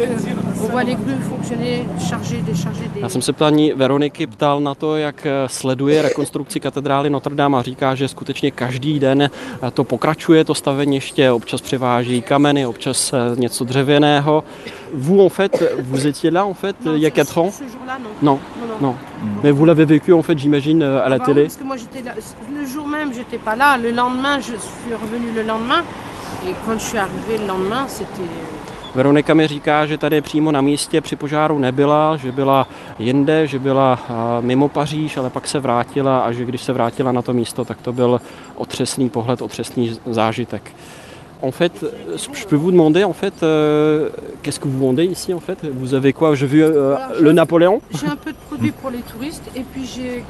on 0.63 0.67
voit 0.67 0.83
les 0.83 0.95
grues 0.95 1.21
fonctionner, 1.29 1.85
charger, 2.09 2.41
décharger 2.41 2.87
des... 2.93 3.01
Já 3.01 3.09
jsem 3.09 3.21
se 3.21 3.33
paní 3.33 3.73
Veroniky 3.73 4.27
ptal 4.27 4.59
na 4.59 4.75
to, 4.75 4.97
jak 4.97 5.25
eh, 5.25 5.31
sleduje 5.47 6.01
rekonstrukci 6.01 6.59
katedrály 6.59 7.09
Notre 7.09 7.35
Dame 7.35 7.57
a 7.57 7.61
říká, 7.61 7.95
že 7.95 8.07
skutečně 8.07 8.51
každý 8.51 8.99
den 8.99 9.21
eh, 9.21 9.71
to 9.71 9.83
pokračuje, 9.83 10.43
to 10.43 10.55
staveniště, 10.55 11.31
občas 11.31 11.61
přiváží 11.61 12.21
kameny, 12.21 12.65
občas 12.65 13.13
eh, 13.13 13.39
něco 13.39 13.63
dřevěného. 13.63 14.43
Vous, 14.93 15.19
en 15.19 15.29
fait, 15.29 15.63
vous 15.81 16.05
étiez 16.05 16.31
là, 16.31 16.45
en 16.45 16.53
fait, 16.53 16.75
non, 16.85 16.95
il 16.95 17.01
y 17.01 17.07
a 17.07 17.09
4 17.09 17.37
ans? 17.37 17.51
non. 18.21 18.39
Non, 18.61 18.67
non. 18.69 18.77
non. 18.81 18.95
Mais 19.43 19.51
vous 19.51 19.65
l'avez 19.65 19.85
vécu, 19.85 20.13
en 20.13 20.21
fait, 20.21 20.37
j'imagine, 20.37 20.81
à 20.83 21.09
la 21.09 21.15
ah 21.15 21.19
bah 21.19 21.25
télé 21.25 21.41
Parce 21.43 21.57
que 21.57 21.63
moi, 21.65 21.75
j'étais 21.75 22.01
là, 22.01 22.13
le 22.59 22.65
jour 22.65 22.87
même, 22.87 23.13
j'étais 23.13 23.37
pas 23.37 23.55
là. 23.55 23.77
Le 23.77 23.91
lendemain, 23.91 24.39
je 24.39 24.55
suis 24.55 24.93
revenu 24.93 25.27
le 25.35 25.43
lendemain. 25.43 25.83
Et 26.45 26.53
quand 26.65 26.79
je 26.79 26.85
suis 26.85 26.97
arrivé 26.97 27.37
le 27.37 27.47
lendemain, 27.47 27.87
c'était... 27.87 28.29
Veronika 28.95 29.33
mi 29.33 29.47
říká, 29.47 29.85
že 29.85 29.97
tady 29.97 30.21
přímo 30.21 30.51
na 30.51 30.61
místě 30.61 31.01
při 31.01 31.15
požáru 31.15 31.59
nebyla, 31.59 32.17
že 32.17 32.31
byla 32.31 32.67
jinde, 32.99 33.47
že 33.47 33.59
byla 33.59 33.99
mimo 34.41 34.69
Paříž, 34.69 35.17
ale 35.17 35.29
pak 35.29 35.47
se 35.47 35.59
vrátila 35.59 36.19
a 36.19 36.31
že 36.31 36.45
když 36.45 36.61
se 36.61 36.73
vrátila 36.73 37.11
na 37.11 37.21
to 37.21 37.33
místo, 37.33 37.65
tak 37.65 37.81
to 37.81 37.93
byl 37.93 38.21
otřesný 38.55 39.09
pohled, 39.09 39.41
otřesný 39.41 39.99
zážitek. 40.05 40.71
En 41.41 41.51
fait, 41.51 41.83
je 42.33 42.45
peux 42.49 42.57
vous 42.57 42.71
demander 42.71 43.05
en 43.05 43.13
fait, 43.13 43.43
euh, 43.43 44.09
qu'est-ce 44.41 44.59
que 44.59 44.67
vous 44.67 44.79
vendez 44.79 45.05
ici 45.05 45.33
en 45.33 45.39
fait 45.39 45.59
Vous 45.71 45.93
avez 45.93 46.11
quoi 46.11 46.33
J'ai 46.33 46.47
vu 46.47 46.63
euh, 46.63 46.95
Alors, 46.95 47.21
le 47.21 47.31
Napoléon. 47.31 47.79
J'ai 47.91 48.07
un 48.07 48.15
peu 48.15 48.31
de 48.31 48.37
produits 48.47 48.71
pour 48.71 48.89
les 48.89 49.03
touristes 49.11 49.47
et 49.55 49.61
puis 49.61 49.85
j'ai 49.85 50.23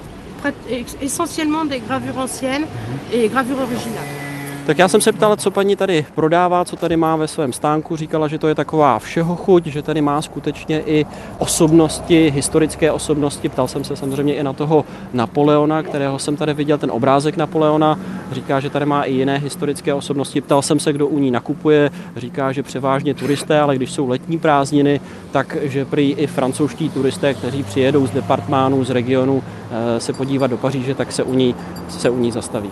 essentiellement 1.01 1.63
des 1.63 1.79
gravures 1.79 2.17
anciennes 2.17 2.65
et 3.13 3.29
gravures 3.29 3.61
originales. 3.61 4.26
Tak 4.67 4.77
já 4.77 4.88
jsem 4.88 5.01
se 5.01 5.12
ptal, 5.12 5.36
co 5.36 5.51
paní 5.51 5.75
tady 5.75 6.05
prodává, 6.15 6.65
co 6.65 6.75
tady 6.75 6.97
má 6.97 7.15
ve 7.15 7.27
svém 7.27 7.53
stánku. 7.53 7.95
Říkala, 7.95 8.27
že 8.27 8.38
to 8.38 8.47
je 8.47 8.55
taková 8.55 9.00
všeho 9.00 9.36
chuť, 9.36 9.65
že 9.65 9.81
tady 9.81 10.01
má 10.01 10.21
skutečně 10.21 10.81
i 10.86 11.05
osobnosti, 11.38 12.31
historické 12.36 12.91
osobnosti. 12.91 13.50
Ptal 13.50 13.67
jsem 13.67 13.83
se 13.83 13.95
samozřejmě 13.95 14.36
i 14.36 14.43
na 14.43 14.53
toho 14.53 14.86
Napoleona, 15.13 15.83
kterého 15.83 16.19
jsem 16.19 16.36
tady 16.36 16.53
viděl, 16.53 16.77
ten 16.77 16.91
obrázek 16.91 17.38
Napoleona. 17.38 18.00
Říká, 18.31 18.59
že 18.59 18.69
tady 18.69 18.86
má 18.86 19.03
i 19.03 19.13
jiné 19.13 19.38
historické 19.38 19.93
osobnosti. 19.93 20.41
Ptal 20.41 20.62
jsem 20.62 20.79
se, 20.79 20.93
kdo 20.93 21.07
u 21.07 21.19
ní 21.19 21.31
nakupuje. 21.31 21.91
Říká, 22.15 22.51
že 22.51 22.63
převážně 22.63 23.13
turisté, 23.13 23.59
ale 23.59 23.75
když 23.75 23.91
jsou 23.91 24.09
letní 24.09 24.39
prázdniny, 24.39 25.01
takže 25.31 25.86
prý 25.86 26.12
i 26.12 26.27
francouzští 26.27 26.89
turisté, 26.89 27.33
kteří 27.33 27.63
přijedou 27.63 28.07
z 28.07 28.12
departmánů, 28.12 28.83
z 28.83 28.89
regionu 28.89 29.43
eh, 29.43 30.00
se 30.00 30.13
podívat 30.13 30.47
do 30.47 30.57
Paříže, 30.57 30.95
tak 30.95 31.12
se 31.12 31.24
u 31.24 31.33
ní, 31.33 31.55
se 31.89 32.09
u 32.09 32.17
ní 32.17 32.31
zastaví. 32.31 32.71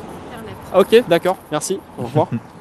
OK, 0.74 1.08
d'accord, 1.08 1.38
merci, 1.52 1.80
au 1.98 2.04
revoir. 2.04 2.28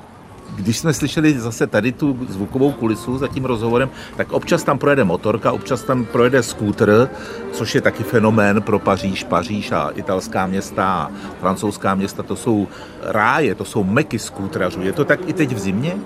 Když 0.57 0.79
jsme 0.79 0.93
slyšeli 0.95 1.41
zase 1.41 1.67
tady 1.67 1.93
tu 1.93 2.19
zvukovou 2.29 2.73
kulisu 2.73 3.19
za 3.19 3.29
tím 3.29 3.45
rozhovorem, 3.45 3.91
tak 4.17 4.33
občas 4.33 4.63
tam 4.63 4.79
projede 4.79 5.05
motorka, 5.05 5.53
občas 5.53 5.83
tam 5.83 6.05
projede 6.05 6.43
skútr, 6.43 7.09
což 7.53 7.75
je 7.75 7.81
taky 7.81 8.03
fenomén 8.03 8.63
pro 8.63 8.79
Paříž. 8.79 9.25
Paříž 9.25 9.73
a 9.73 9.91
italská 9.95 10.47
města 10.47 10.85
a 10.87 11.11
francouzská 11.41 11.95
města, 11.95 12.23
to 12.23 12.37
jsou 12.37 12.69
ráje, 13.03 13.55
to 13.55 13.65
jsou 13.65 13.85
meky 13.85 14.19
skútrařů. 14.19 14.83
Je 14.83 14.93
to 14.93 15.05
tak 15.05 15.21
i 15.27 15.33
teď 15.33 15.53
v 15.53 15.59
zimě? 15.59 15.97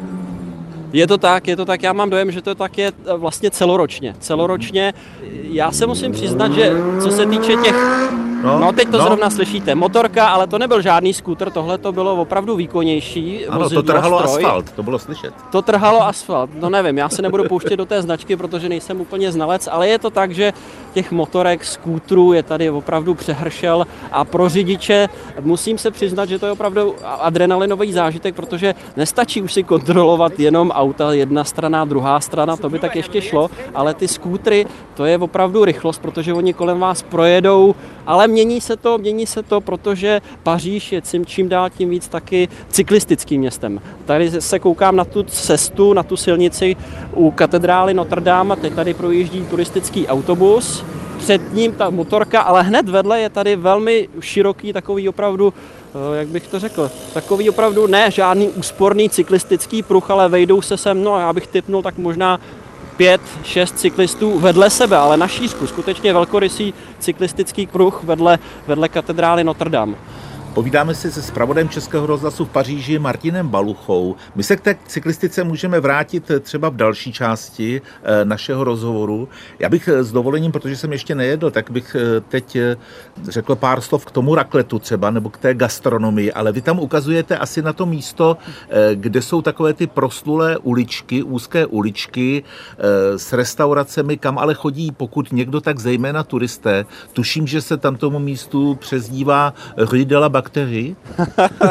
Je 0.93 1.07
to 1.07 1.19
tak, 1.19 1.49
je 1.49 1.57
to 1.57 1.65
tak. 1.65 1.83
Já 1.83 1.93
mám 1.93 2.11
dojem, 2.11 2.31
že 2.31 2.43
to 2.43 2.55
tak 2.55 2.79
je 2.79 2.93
vlastně 3.17 3.51
celoročně. 3.51 4.15
Celoročně. 4.19 4.95
Já 5.43 5.73
se 5.73 5.87
musím 5.87 6.13
přiznat, 6.13 6.53
že 6.53 6.73
co 7.01 7.11
se 7.11 7.27
týče 7.27 7.57
těch 7.57 7.77
No, 8.43 8.59
no 8.59 8.73
teď 8.73 8.89
to 8.89 8.99
no. 8.99 9.05
zrovna 9.05 9.31
slyšíte. 9.31 9.75
Motorka, 9.75 10.29
ale 10.29 10.47
to 10.47 10.59
nebyl 10.59 10.83
žádný 10.83 11.15
skútr, 11.15 11.51
tohle 11.51 11.79
to 11.79 11.93
bylo 11.93 12.15
opravdu 12.15 12.57
výkonnější. 12.57 13.47
Ano, 13.47 13.61
vozidlo, 13.61 13.83
to 13.83 13.93
trhalo 13.93 14.19
stroj. 14.19 14.45
asfalt, 14.45 14.71
to 14.73 14.83
bylo 14.83 14.99
slyšet. 14.99 15.35
To 15.51 15.63
trhalo 15.63 16.07
asfalt, 16.07 16.51
no 16.61 16.71
nevím, 16.71 16.99
já 16.99 17.09
se 17.09 17.23
nebudu 17.23 17.45
pouštět 17.49 17.77
do 17.77 17.87
té 17.87 18.03
značky, 18.03 18.37
protože 18.37 18.69
nejsem 18.69 19.01
úplně 19.01 19.33
znalec, 19.33 19.69
ale 19.73 19.89
je 19.89 19.99
to 19.99 20.11
tak, 20.11 20.33
že 20.33 20.53
těch 20.95 21.13
motorek, 21.13 21.65
skútrů 21.65 22.33
je 22.33 22.43
tady 22.43 22.71
opravdu 22.71 23.15
přehršel 23.15 23.87
a 24.13 24.25
pro 24.25 24.49
řidiče 24.49 25.09
musím 25.41 25.79
se 25.79 25.91
přiznat, 25.91 26.29
že 26.29 26.39
to 26.39 26.47
je 26.47 26.53
opravdu 26.53 26.95
adrenalinový 27.05 27.93
zážitek, 27.93 28.35
protože 28.35 28.75
nestačí 28.97 29.43
už 29.43 29.53
si 29.53 29.63
kontrolovat 29.63 30.41
jenom 30.41 30.71
auta, 30.71 31.13
jedna 31.13 31.45
strana, 31.45 31.85
druhá 31.85 32.21
strana, 32.21 32.57
to 32.57 32.71
by 32.71 32.79
tak 32.79 32.97
ještě 32.97 33.21
šlo, 33.21 33.51
ale 33.75 33.95
ty 33.95 34.09
skútry, 34.09 34.67
to 34.95 35.05
je 35.05 35.19
opravdu 35.19 35.65
rychlost, 35.65 35.99
protože 35.99 36.35
oni 36.35 36.55
kolem 36.55 36.81
vás 36.81 37.03
projedou, 37.03 37.75
ale 38.07 38.28
mění 38.29 38.61
se 38.61 38.77
to, 38.77 38.99
mění 38.99 39.27
se 39.27 39.43
to, 39.43 39.61
protože 39.61 40.21
Paříž 40.43 40.93
je 40.93 41.03
čím 41.27 41.49
dál 41.49 41.71
tím 41.71 41.91
víc 41.91 42.09
taky 42.09 42.49
cyklistickým 42.69 43.41
městem. 43.41 43.81
Tady 44.05 44.41
se 44.41 44.59
koukám 44.59 44.97
na 44.97 45.05
tu 45.05 45.23
cestu, 45.23 45.93
na 45.93 46.03
tu 46.03 46.17
silnici 46.17 46.77
u 47.15 47.31
katedrály 47.31 47.95
Notre 47.95 48.21
Dame, 48.21 48.57
teď 48.57 48.75
tady 48.75 48.95
projíždí 48.95 49.47
turistický 49.51 50.07
autobus, 50.07 50.85
před 51.19 51.55
ním 51.55 51.73
ta 51.73 51.91
motorka, 51.91 52.41
ale 52.41 52.63
hned 52.63 52.89
vedle 52.89 53.21
je 53.21 53.31
tady 53.31 53.57
velmi 53.57 54.09
široký 54.21 54.73
takový 54.73 55.09
opravdu 55.09 55.55
eh, 56.15 56.19
jak 56.19 56.29
bych 56.29 56.49
to 56.49 56.59
řekl, 56.59 56.91
takový 57.15 57.51
opravdu 57.51 57.87
ne 57.87 58.11
žádný 58.11 58.49
úsporný 58.49 59.11
cyklistický 59.11 59.83
pruh, 59.83 60.11
ale 60.11 60.29
vejdou 60.29 60.63
se 60.63 60.77
sem, 60.77 61.03
no 61.03 61.19
já 61.19 61.33
bych 61.33 61.47
typnul 61.47 61.83
tak 61.83 61.99
možná 61.99 62.41
pět, 62.99 63.21
šest 63.45 63.79
cyklistů 63.79 64.39
vedle 64.39 64.71
sebe, 64.71 64.97
ale 64.97 65.17
na 65.17 65.29
šířku, 65.29 65.67
skutečně 65.67 66.13
velkorysý 66.13 66.75
cyklistický 66.99 67.67
kruh 67.67 68.05
vedle, 68.05 68.39
vedle 68.67 68.89
katedrály 68.89 69.45
Notre 69.45 69.71
Dame. 69.71 69.95
Povídáme 70.59 70.95
si 70.95 71.13
se 71.13 71.23
zpravodem 71.23 71.69
Českého 71.69 72.07
rozhlasu 72.07 72.45
v 72.45 72.49
Paříži 72.49 72.99
Martinem 72.99 73.49
Baluchou. 73.49 74.17
My 74.35 74.43
se 74.43 74.57
k 74.57 74.61
té 74.61 74.77
cyklistice 74.87 75.45
můžeme 75.45 75.81
vrátit 75.81 76.31
třeba 76.41 76.69
v 76.69 76.77
další 76.77 77.13
části 77.13 77.83
eh, 78.03 78.25
našeho 78.25 78.65
rozhovoru. 78.65 79.29
Já 79.59 79.69
bych 79.69 79.89
eh, 79.89 80.05
s 80.05 80.13
dovolením, 80.13 80.53
protože 80.53 80.77
jsem 80.77 80.93
ještě 80.93 81.15
nejedl, 81.15 81.51
tak 81.51 81.71
bych 81.71 81.97
eh, 81.99 82.21
teď 82.21 82.57
řekl 83.29 83.57
pár 83.57 83.81
slov 83.81 84.05
k 84.05 84.11
tomu 84.11 84.35
rakletu 84.35 84.79
třeba, 84.79 85.11
nebo 85.11 85.31
k 85.31 85.39
té 85.39 85.55
gastronomii, 85.55 86.33
ale 86.33 86.53
vy 86.53 86.61
tam 86.61 86.79
ukazujete 86.79 87.39
asi 87.39 87.63
na 87.63 87.73
to 87.73 87.87
místo, 87.87 88.37
kde 88.95 89.23
jsou 89.23 89.43
takové 89.43 89.73
ty 89.73 89.87
proslulé 89.87 90.59
uličky, 90.59 91.23
úzké 91.23 91.67
uličky 91.67 92.43
s 93.17 93.33
restauracemi, 93.33 94.17
kam 94.17 94.39
ale 94.39 94.55
chodí, 94.55 94.93
pokud 94.93 95.33
někdo 95.33 95.61
tak 95.61 95.79
zejména 95.79 96.23
turisté. 96.23 96.85
Tuším, 97.13 97.47
že 97.47 97.61
se 97.61 97.77
tam 97.77 97.97
tomu 97.97 98.19
místu 98.19 98.75
přezdívá 98.75 99.55
Rue 99.77 100.05
de 100.05 100.19
la 100.19 100.29
bakterii? 100.49 100.97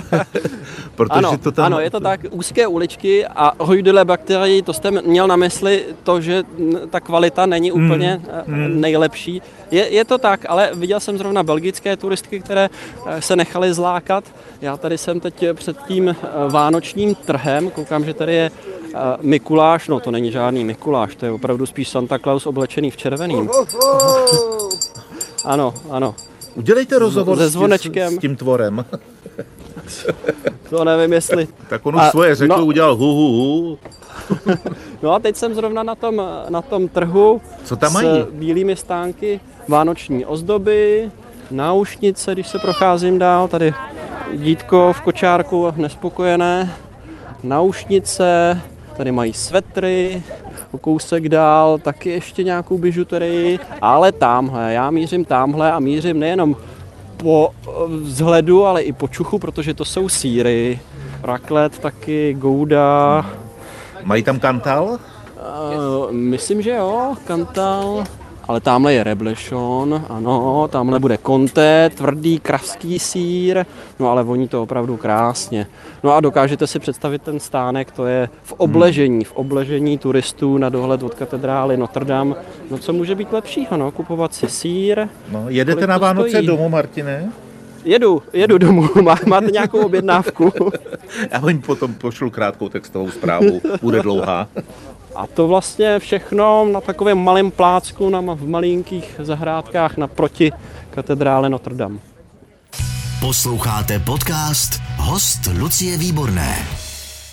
Protože 0.96 1.18
ano, 1.18 1.38
to 1.38 1.52
tam... 1.52 1.66
ano, 1.66 1.80
je 1.80 1.92
to 1.92 2.00
tak, 2.00 2.20
úzké 2.32 2.68
uličky 2.68 3.26
a 3.26 3.54
hojdele 3.64 4.06
bakterii, 4.06 4.62
to 4.62 4.74
jste 4.74 4.92
měl 4.92 5.28
na 5.28 5.36
mysli 5.36 5.86
to, 6.04 6.22
že 6.22 6.44
ta 6.90 7.00
kvalita 7.00 7.46
není 7.46 7.72
hmm, 7.72 7.86
úplně 7.86 8.22
mm. 8.46 8.82
nejlepší. 8.82 9.42
Je, 9.72 9.90
je 9.90 10.06
to 10.06 10.18
tak, 10.18 10.46
ale 10.50 10.72
viděl 10.74 11.00
jsem 11.00 11.18
zrovna 11.18 11.44
belgické 11.44 11.98
turistky, 11.98 12.40
které 12.40 12.70
eh, 13.08 13.22
se 13.22 13.36
nechaly 13.36 13.74
zlákat. 13.74 14.24
Já 14.62 14.78
tady 14.78 14.98
jsem 14.98 15.20
teď 15.20 15.46
před 15.54 15.78
tím 15.88 16.10
eh, 16.10 16.16
vánočním 16.50 17.16
trhem, 17.16 17.70
koukám, 17.70 18.06
že 18.06 18.14
tady 18.14 18.34
je 18.34 18.52
Mikuláš, 19.22 19.88
no 19.88 20.00
to 20.00 20.12
není 20.12 20.32
žádný 20.32 20.66
Mikuláš, 20.66 21.16
to 21.16 21.26
je 21.26 21.32
opravdu 21.32 21.66
spíš 21.66 21.90
Santa 21.90 22.20
Claus 22.20 22.46
oblečený 22.46 22.92
v 22.92 22.98
červeným. 22.98 23.50
Ano, 25.46 25.74
ano. 25.90 26.16
Udělejte 26.58 27.00
rozhovor 27.00 27.38
se 27.38 27.50
zvonečkem. 27.50 28.16
S, 28.16 28.18
tím 28.20 28.36
tvorem. 28.36 28.86
to 30.70 30.84
nevím, 30.84 31.14
jestli... 31.14 31.48
Tak 31.70 31.86
on 31.86 31.96
už 31.96 32.02
a, 32.02 32.12
svoje 32.12 32.36
řekl, 32.36 32.58
no, 32.58 32.66
udělal 32.66 32.96
hu, 32.96 33.14
hu, 33.14 33.32
hu. 33.32 33.80
no 35.04 35.14
a 35.14 35.20
teď 35.20 35.36
jsem 35.36 35.56
zrovna 35.56 35.84
na 35.84 35.96
tom, 35.96 36.22
na 36.50 36.62
tom 36.62 36.88
trhu 36.88 37.42
Co 37.64 37.76
tam 37.76 37.94
mají? 37.94 38.08
s 38.08 38.26
bílými 38.32 38.76
stánky, 38.76 39.40
vánoční 39.68 40.26
ozdoby, 40.26 41.12
náušnice, 41.52 42.32
když 42.34 42.48
se 42.48 42.60
procházím 42.60 43.20
dál, 43.20 43.48
tady 43.48 43.74
dítko 44.34 44.94
v 44.94 45.02
kočárku 45.02 45.74
nespokojené, 45.76 46.74
náušnice, 47.44 48.62
tady 48.98 49.12
mají 49.12 49.34
svetry, 49.34 50.24
o 50.72 50.78
kousek 50.78 51.30
dál 51.30 51.78
taky 51.78 52.10
ještě 52.10 52.44
nějakou 52.44 52.78
bižuterii, 52.78 53.60
ale 53.82 54.12
tamhle, 54.12 54.74
já 54.74 54.92
mířím 54.92 55.26
tamhle 55.26 55.72
a 55.72 55.80
mířím 55.80 56.20
nejenom 56.20 56.56
po 57.18 57.50
vzhledu, 57.88 58.66
ale 58.66 58.82
i 58.82 58.94
po 58.94 59.08
čuchu, 59.08 59.40
protože 59.40 59.74
to 59.74 59.86
jsou 59.86 60.10
síry, 60.10 60.80
raklet 61.24 61.80
taky, 61.80 62.34
gouda. 62.34 63.26
Mají 64.04 64.24
tam 64.24 64.40
kantal? 64.40 64.84
Uh, 64.86 66.12
myslím, 66.12 66.62
že 66.62 66.76
jo, 66.76 67.16
kantal. 67.28 68.04
Ale 68.48 68.60
tamhle 68.60 68.94
je 68.94 69.04
reblešon, 69.04 70.06
ano, 70.10 70.68
tamhle 70.72 71.00
bude 71.00 71.18
konté, 71.18 71.90
tvrdý 71.96 72.40
kravský 72.40 73.00
sír, 73.00 73.66
no 74.00 74.10
ale 74.10 74.24
voní 74.24 74.48
to 74.48 74.64
opravdu 74.64 74.98
krásně. 74.98 75.68
No 76.04 76.14
a 76.14 76.20
dokážete 76.20 76.68
si 76.68 76.80
představit 76.80 77.22
ten 77.22 77.40
stánek, 77.40 77.92
to 77.92 78.06
je 78.06 78.30
v 78.44 78.54
obležení, 78.54 79.24
v 79.24 79.32
obležení 79.32 79.98
turistů 79.98 80.58
na 80.58 80.70
dohled 80.70 81.04
od 81.04 81.16
katedrály 81.16 81.78
Notre 81.78 82.06
Dame. 82.06 82.36
No 82.72 82.78
co 82.78 82.94
může 82.94 83.16
být 83.16 83.34
lepšího, 83.34 83.78
no, 83.78 83.92
kupovat 83.92 84.34
si 84.34 84.50
sír. 84.50 85.08
No, 85.32 85.46
jedete 85.48 85.88
na 85.88 85.98
Vánoce 85.98 86.30
stojí? 86.30 86.48
domů, 86.48 86.70
Martine? 86.70 87.32
Jedu, 87.84 88.24
jedu 88.34 88.58
domů. 88.58 88.88
Má, 89.02 89.16
máte 89.26 89.52
nějakou 89.52 89.86
objednávku? 89.86 90.54
Já 91.32 91.40
vám 91.40 91.62
potom 91.62 91.94
pošlu 91.94 92.30
krátkou 92.30 92.70
textovou 92.70 93.12
zprávu, 93.12 93.62
bude 93.82 94.02
dlouhá. 94.02 94.48
A 95.18 95.28
to 95.28 95.48
vlastně 95.48 96.00
všechno 96.00 96.66
na 96.66 96.82
takovém 96.82 97.18
malém 97.18 97.52
plácku, 97.52 98.10
na, 98.10 98.22
v 98.22 98.48
malinkých 98.48 99.16
zahrádkách 99.20 99.98
naproti 99.98 100.52
katedrále 100.90 101.50
Notre 101.50 101.76
Dame. 101.76 102.00
Posloucháte 103.20 104.00
podcast 104.00 104.82
Host 104.98 105.40
Lucie 105.60 105.98
Výborné. 105.98 106.56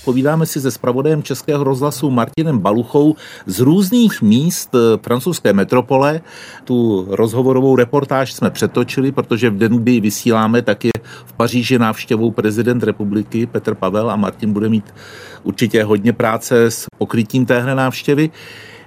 Povídáme 0.04 0.46
si 0.46 0.60
se 0.60 0.70
spravodajem 0.70 1.22
Českého 1.22 1.64
rozhlasu 1.64 2.10
Martinem 2.10 2.58
Baluchou 2.58 3.16
z 3.46 3.60
různých 3.60 4.22
míst 4.22 4.74
eh, 4.74 4.78
francouzské 5.02 5.52
metropole. 5.52 6.20
Tu 6.64 7.06
rozhovorovou 7.08 7.76
reportáž 7.76 8.32
jsme 8.32 8.50
přetočili, 8.50 9.12
protože 9.12 9.50
v 9.50 9.56
den, 9.56 9.76
kdy 9.76 10.00
vysíláme, 10.00 10.62
tak 10.62 10.84
je 10.84 10.90
v 11.24 11.32
Paříži 11.32 11.78
návštěvou 11.78 12.30
prezident 12.30 12.82
republiky 12.82 13.46
Petr 13.46 13.74
Pavel 13.74 14.10
a 14.10 14.16
Martin 14.16 14.52
bude 14.52 14.68
mít 14.68 14.94
určitě 15.42 15.84
hodně 15.84 16.12
práce 16.12 16.70
s 16.70 16.86
pokrytím 16.98 17.46
téhle 17.46 17.74
návštěvy. 17.74 18.30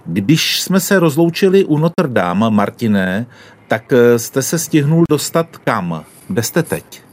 Když 0.06 0.62
jsme 0.62 0.80
se 0.80 1.00
rozloučili 1.00 1.66
u 1.66 1.78
Notre 1.78 2.08
Dame, 2.08 2.50
Martine, 2.50 3.26
tak 3.68 3.94
eh, 3.94 4.20
jste 4.20 4.42
se 4.42 4.60
stihnul 4.60 5.04
dostat 5.10 5.58
kam? 5.58 6.04
Kde 6.28 6.44
jste 6.44 6.64
teď? 6.64 7.07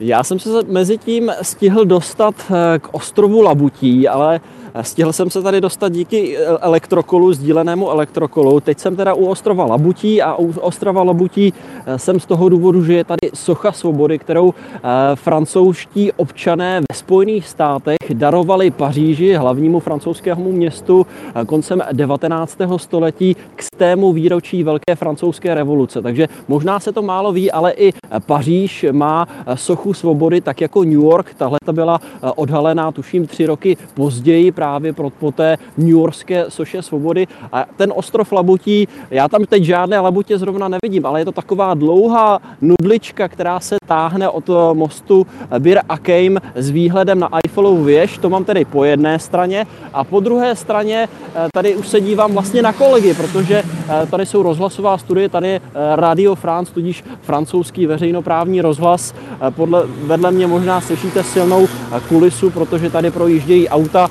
Já 0.00 0.24
jsem 0.24 0.38
se 0.38 0.48
mezi 0.68 0.98
tím 0.98 1.32
stihl 1.42 1.84
dostat 1.84 2.34
eh, 2.50 2.78
k 2.78 2.94
ostrovu 2.94 3.42
Labutí, 3.42 4.08
ale 4.08 4.40
Stihl 4.82 5.12
jsem 5.12 5.30
se 5.30 5.42
tady 5.42 5.60
dostat 5.60 5.92
díky 5.92 6.36
elektrokolu, 6.60 7.32
sdílenému 7.32 7.90
elektrokolu. 7.90 8.60
Teď 8.60 8.78
jsem 8.78 8.96
teda 8.96 9.14
u 9.14 9.26
ostrova 9.26 9.64
Labutí 9.64 10.22
a 10.22 10.34
u 10.34 10.52
ostrova 10.60 11.02
Labutí 11.02 11.52
eh, 11.86 11.98
jsem 11.98 12.20
z 12.20 12.26
toho 12.26 12.48
důvodu, 12.48 12.84
že 12.84 12.94
je 12.94 13.04
tady 13.04 13.30
socha 13.34 13.72
svobody, 13.72 14.18
kterou 14.18 14.54
eh, 14.54 14.80
francouzští 15.14 16.12
občané 16.12 16.80
ve 16.80 16.96
Spojených 16.96 17.48
státech 17.48 17.96
darovali 18.12 18.70
Paříži, 18.70 19.34
hlavnímu 19.34 19.80
francouzskému 19.80 20.52
městu, 20.52 21.06
eh, 21.34 21.44
koncem 21.44 21.82
19. 21.92 22.58
století 22.76 23.36
k 23.56 23.62
stému 23.62 24.12
výročí 24.12 24.62
Velké 24.62 24.94
francouzské 24.94 25.54
revoluce. 25.54 26.02
Takže 26.02 26.28
možná 26.48 26.80
se 26.80 26.92
to 26.92 27.02
málo 27.02 27.32
ví, 27.32 27.50
ale 27.50 27.72
i 27.72 27.92
Paříž 28.26 28.86
má 28.92 29.28
sochu 29.54 29.94
svobody, 29.94 30.40
tak 30.40 30.60
jako 30.60 30.84
New 30.84 30.92
York. 30.92 31.34
Tahle 31.34 31.58
ta 31.64 31.72
byla 31.72 32.00
odhalená, 32.36 32.92
tuším, 32.92 33.26
tři 33.26 33.46
roky 33.46 33.76
později, 33.94 34.52
právě 34.52 34.65
pro, 34.96 35.10
po 35.10 35.32
té 35.32 35.58
New 35.76 35.88
Yorkské 35.88 36.44
soše 36.48 36.82
svobody. 36.82 37.26
A 37.52 37.66
ten 37.76 37.92
ostrov 37.96 38.32
Labutí, 38.32 38.88
já 39.10 39.28
tam 39.28 39.44
teď 39.44 39.62
žádné 39.62 40.00
Labutě 40.00 40.38
zrovna 40.38 40.68
nevidím, 40.68 41.06
ale 41.06 41.20
je 41.20 41.24
to 41.24 41.32
taková 41.32 41.74
dlouhá 41.74 42.40
nudlička, 42.60 43.28
která 43.28 43.60
se 43.60 43.76
táhne 43.86 44.28
od 44.28 44.50
mostu 44.72 45.26
Bir 45.58 45.80
Akeim 45.88 46.40
s 46.54 46.70
výhledem 46.70 47.18
na 47.18 47.28
Eiffelovu 47.44 47.84
věž. 47.84 48.18
To 48.18 48.30
mám 48.30 48.44
tedy 48.44 48.64
po 48.64 48.84
jedné 48.84 49.18
straně. 49.18 49.66
A 49.92 50.04
po 50.04 50.20
druhé 50.20 50.56
straně 50.56 51.08
eh, 51.34 51.48
tady 51.54 51.76
už 51.76 51.88
se 51.88 52.00
dívám 52.00 52.32
vlastně 52.32 52.62
na 52.62 52.72
kolegy, 52.72 53.14
protože 53.14 53.62
eh, 53.62 54.06
tady 54.06 54.26
jsou 54.26 54.42
rozhlasová 54.42 54.98
studie, 54.98 55.28
tady 55.28 55.48
je 55.48 55.60
eh, 55.64 55.96
Radio 55.96 56.34
France, 56.34 56.72
tudíž 56.72 57.04
francouzský 57.22 57.86
veřejnoprávní 57.86 58.60
rozhlas. 58.60 59.14
Podle, 59.50 59.82
vedle 59.86 60.30
mě 60.30 60.46
možná 60.46 60.80
slyšíte 60.80 61.24
silnou 61.24 61.68
kulisu, 62.08 62.50
protože 62.50 62.90
tady 62.90 63.10
projíždějí 63.10 63.68
auta 63.68 64.10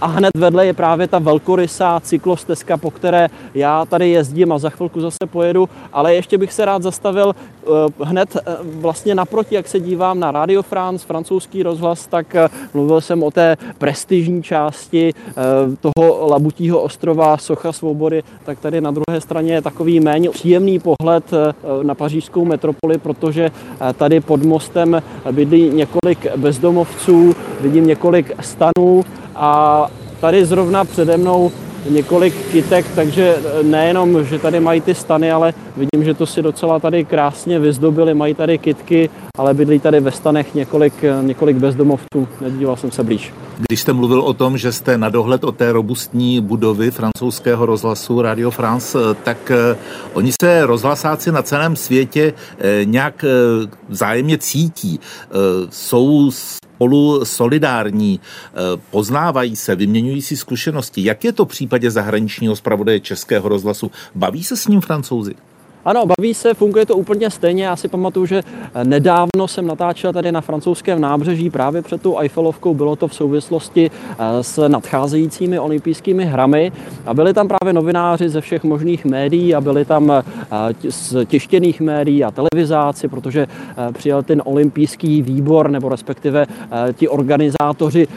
a 0.00 0.06
hned 0.06 0.30
vedle 0.36 0.66
je 0.66 0.72
právě 0.72 1.08
ta 1.08 1.18
velkorysá 1.18 2.00
cyklostezka, 2.00 2.76
po 2.76 2.90
které 2.90 3.28
já 3.54 3.84
tady 3.84 4.10
jezdím 4.10 4.52
a 4.52 4.58
za 4.58 4.70
chvilku 4.70 5.00
zase 5.00 5.26
pojedu, 5.30 5.68
ale 5.92 6.14
ještě 6.14 6.38
bych 6.38 6.52
se 6.52 6.64
rád 6.64 6.82
zastavil 6.82 7.34
eh, 7.34 7.68
hned 8.00 8.36
eh, 8.36 8.56
vlastně 8.62 9.14
naproti, 9.14 9.54
jak 9.54 9.68
se 9.68 9.80
dívám 9.80 10.20
na 10.20 10.30
Radio 10.30 10.62
France, 10.62 11.06
francouzský 11.06 11.62
rozhlas, 11.62 12.06
tak 12.06 12.34
eh, 12.34 12.48
mluvil 12.74 13.00
jsem 13.00 13.22
o 13.22 13.30
té 13.30 13.56
prestižní 13.78 14.42
části 14.42 15.14
toho 15.80 16.28
Labutího 16.28 16.80
ostrova 16.80 17.36
Socha 17.36 17.72
Svobody, 17.72 18.22
tak 18.44 18.58
tady 18.58 18.80
na 18.80 18.90
druhé 18.90 19.20
straně 19.20 19.52
je 19.52 19.62
takový 19.62 20.00
méně 20.00 20.30
příjemný 20.30 20.78
pohled 20.78 21.24
na 21.82 21.94
pařížskou 21.94 22.44
metropoli, 22.44 22.98
protože 22.98 23.50
tady 23.96 24.20
pod 24.20 24.42
mostem 24.42 25.02
bydlí 25.32 25.70
několik 25.70 26.36
bezdomovců, 26.36 27.34
vidím 27.60 27.86
několik 27.86 28.32
stanů, 28.40 29.04
a 29.36 29.86
tady 30.20 30.44
zrovna 30.44 30.84
přede 30.84 31.16
mnou 31.16 31.52
několik 31.90 32.34
kytek, 32.52 32.86
takže 32.94 33.36
nejenom, 33.62 34.24
že 34.24 34.38
tady 34.38 34.60
mají 34.60 34.80
ty 34.80 34.94
stany, 34.94 35.32
ale 35.32 35.54
vidím, 35.76 36.04
že 36.04 36.14
to 36.14 36.26
si 36.26 36.42
docela 36.42 36.78
tady 36.78 37.04
krásně 37.04 37.58
vyzdobili, 37.58 38.14
mají 38.14 38.34
tady 38.34 38.58
kytky, 38.58 39.10
ale 39.38 39.54
bydlí 39.54 39.80
tady 39.80 40.00
ve 40.00 40.10
stanech 40.10 40.54
několik, 40.54 40.94
několik 41.22 41.56
bezdomovců, 41.56 42.28
nedíval 42.40 42.76
jsem 42.76 42.90
se 42.90 43.02
blíž. 43.02 43.32
Když 43.68 43.80
jste 43.80 43.92
mluvil 43.92 44.20
o 44.20 44.34
tom, 44.34 44.58
že 44.58 44.72
jste 44.72 44.98
na 44.98 45.08
dohled 45.08 45.44
o 45.44 45.52
té 45.52 45.72
robustní 45.72 46.40
budovy 46.40 46.90
francouzského 46.90 47.66
rozhlasu 47.66 48.22
Radio 48.22 48.50
France, 48.50 48.98
tak 49.24 49.50
eh, 49.50 49.76
oni 50.12 50.30
se 50.42 50.66
rozhlasáci 50.66 51.32
na 51.32 51.42
celém 51.42 51.76
světě 51.76 52.32
nějak 52.84 53.24
vzájemně 53.88 54.38
cítí. 54.38 55.00
Jsou 55.70 56.30
spolu 56.84 57.24
solidární, 57.24 58.20
poznávají 58.90 59.56
se, 59.56 59.76
vyměňují 59.76 60.22
si 60.22 60.36
zkušenosti. 60.36 61.04
Jak 61.04 61.24
je 61.24 61.32
to 61.32 61.44
v 61.44 61.48
případě 61.48 61.90
zahraničního 61.90 62.56
zpravodaje 62.56 63.00
Českého 63.00 63.48
rozhlasu? 63.48 63.90
Baví 64.14 64.44
se 64.44 64.56
s 64.56 64.68
ním 64.68 64.80
francouzi? 64.80 65.34
Ano, 65.84 66.04
baví 66.06 66.34
se, 66.34 66.54
funguje 66.54 66.86
to 66.86 66.96
úplně 66.96 67.30
stejně. 67.30 67.64
Já 67.64 67.76
si 67.76 67.88
pamatuju, 67.88 68.26
že 68.26 68.42
nedávno 68.84 69.48
jsem 69.48 69.66
natáčel 69.66 70.12
tady 70.12 70.32
na 70.32 70.40
francouzském 70.40 71.00
nábřeží 71.00 71.50
právě 71.50 71.82
před 71.82 72.02
tou 72.02 72.18
Eiffelovkou. 72.18 72.74
Bylo 72.74 72.96
to 72.96 73.08
v 73.08 73.14
souvislosti 73.14 73.90
eh, 73.90 74.42
s 74.42 74.68
nadcházejícími 74.68 75.58
olympijskými 75.58 76.24
hrami 76.24 76.72
a 77.06 77.14
byli 77.14 77.34
tam 77.34 77.48
právě 77.48 77.72
novináři 77.72 78.28
ze 78.28 78.40
všech 78.40 78.64
možných 78.64 79.04
médií 79.04 79.54
a 79.54 79.60
byli 79.60 79.84
tam 79.84 80.10
eh, 80.10 80.22
z 80.88 81.24
tištěných 81.24 81.80
médií 81.80 82.24
a 82.24 82.30
televizáci, 82.30 83.08
protože 83.08 83.46
eh, 83.48 83.92
přijel 83.92 84.22
ten 84.22 84.42
olympijský 84.44 85.22
výbor 85.22 85.70
nebo 85.70 85.88
respektive 85.88 86.46
ti 86.92 87.08
organizátoři 87.08 88.08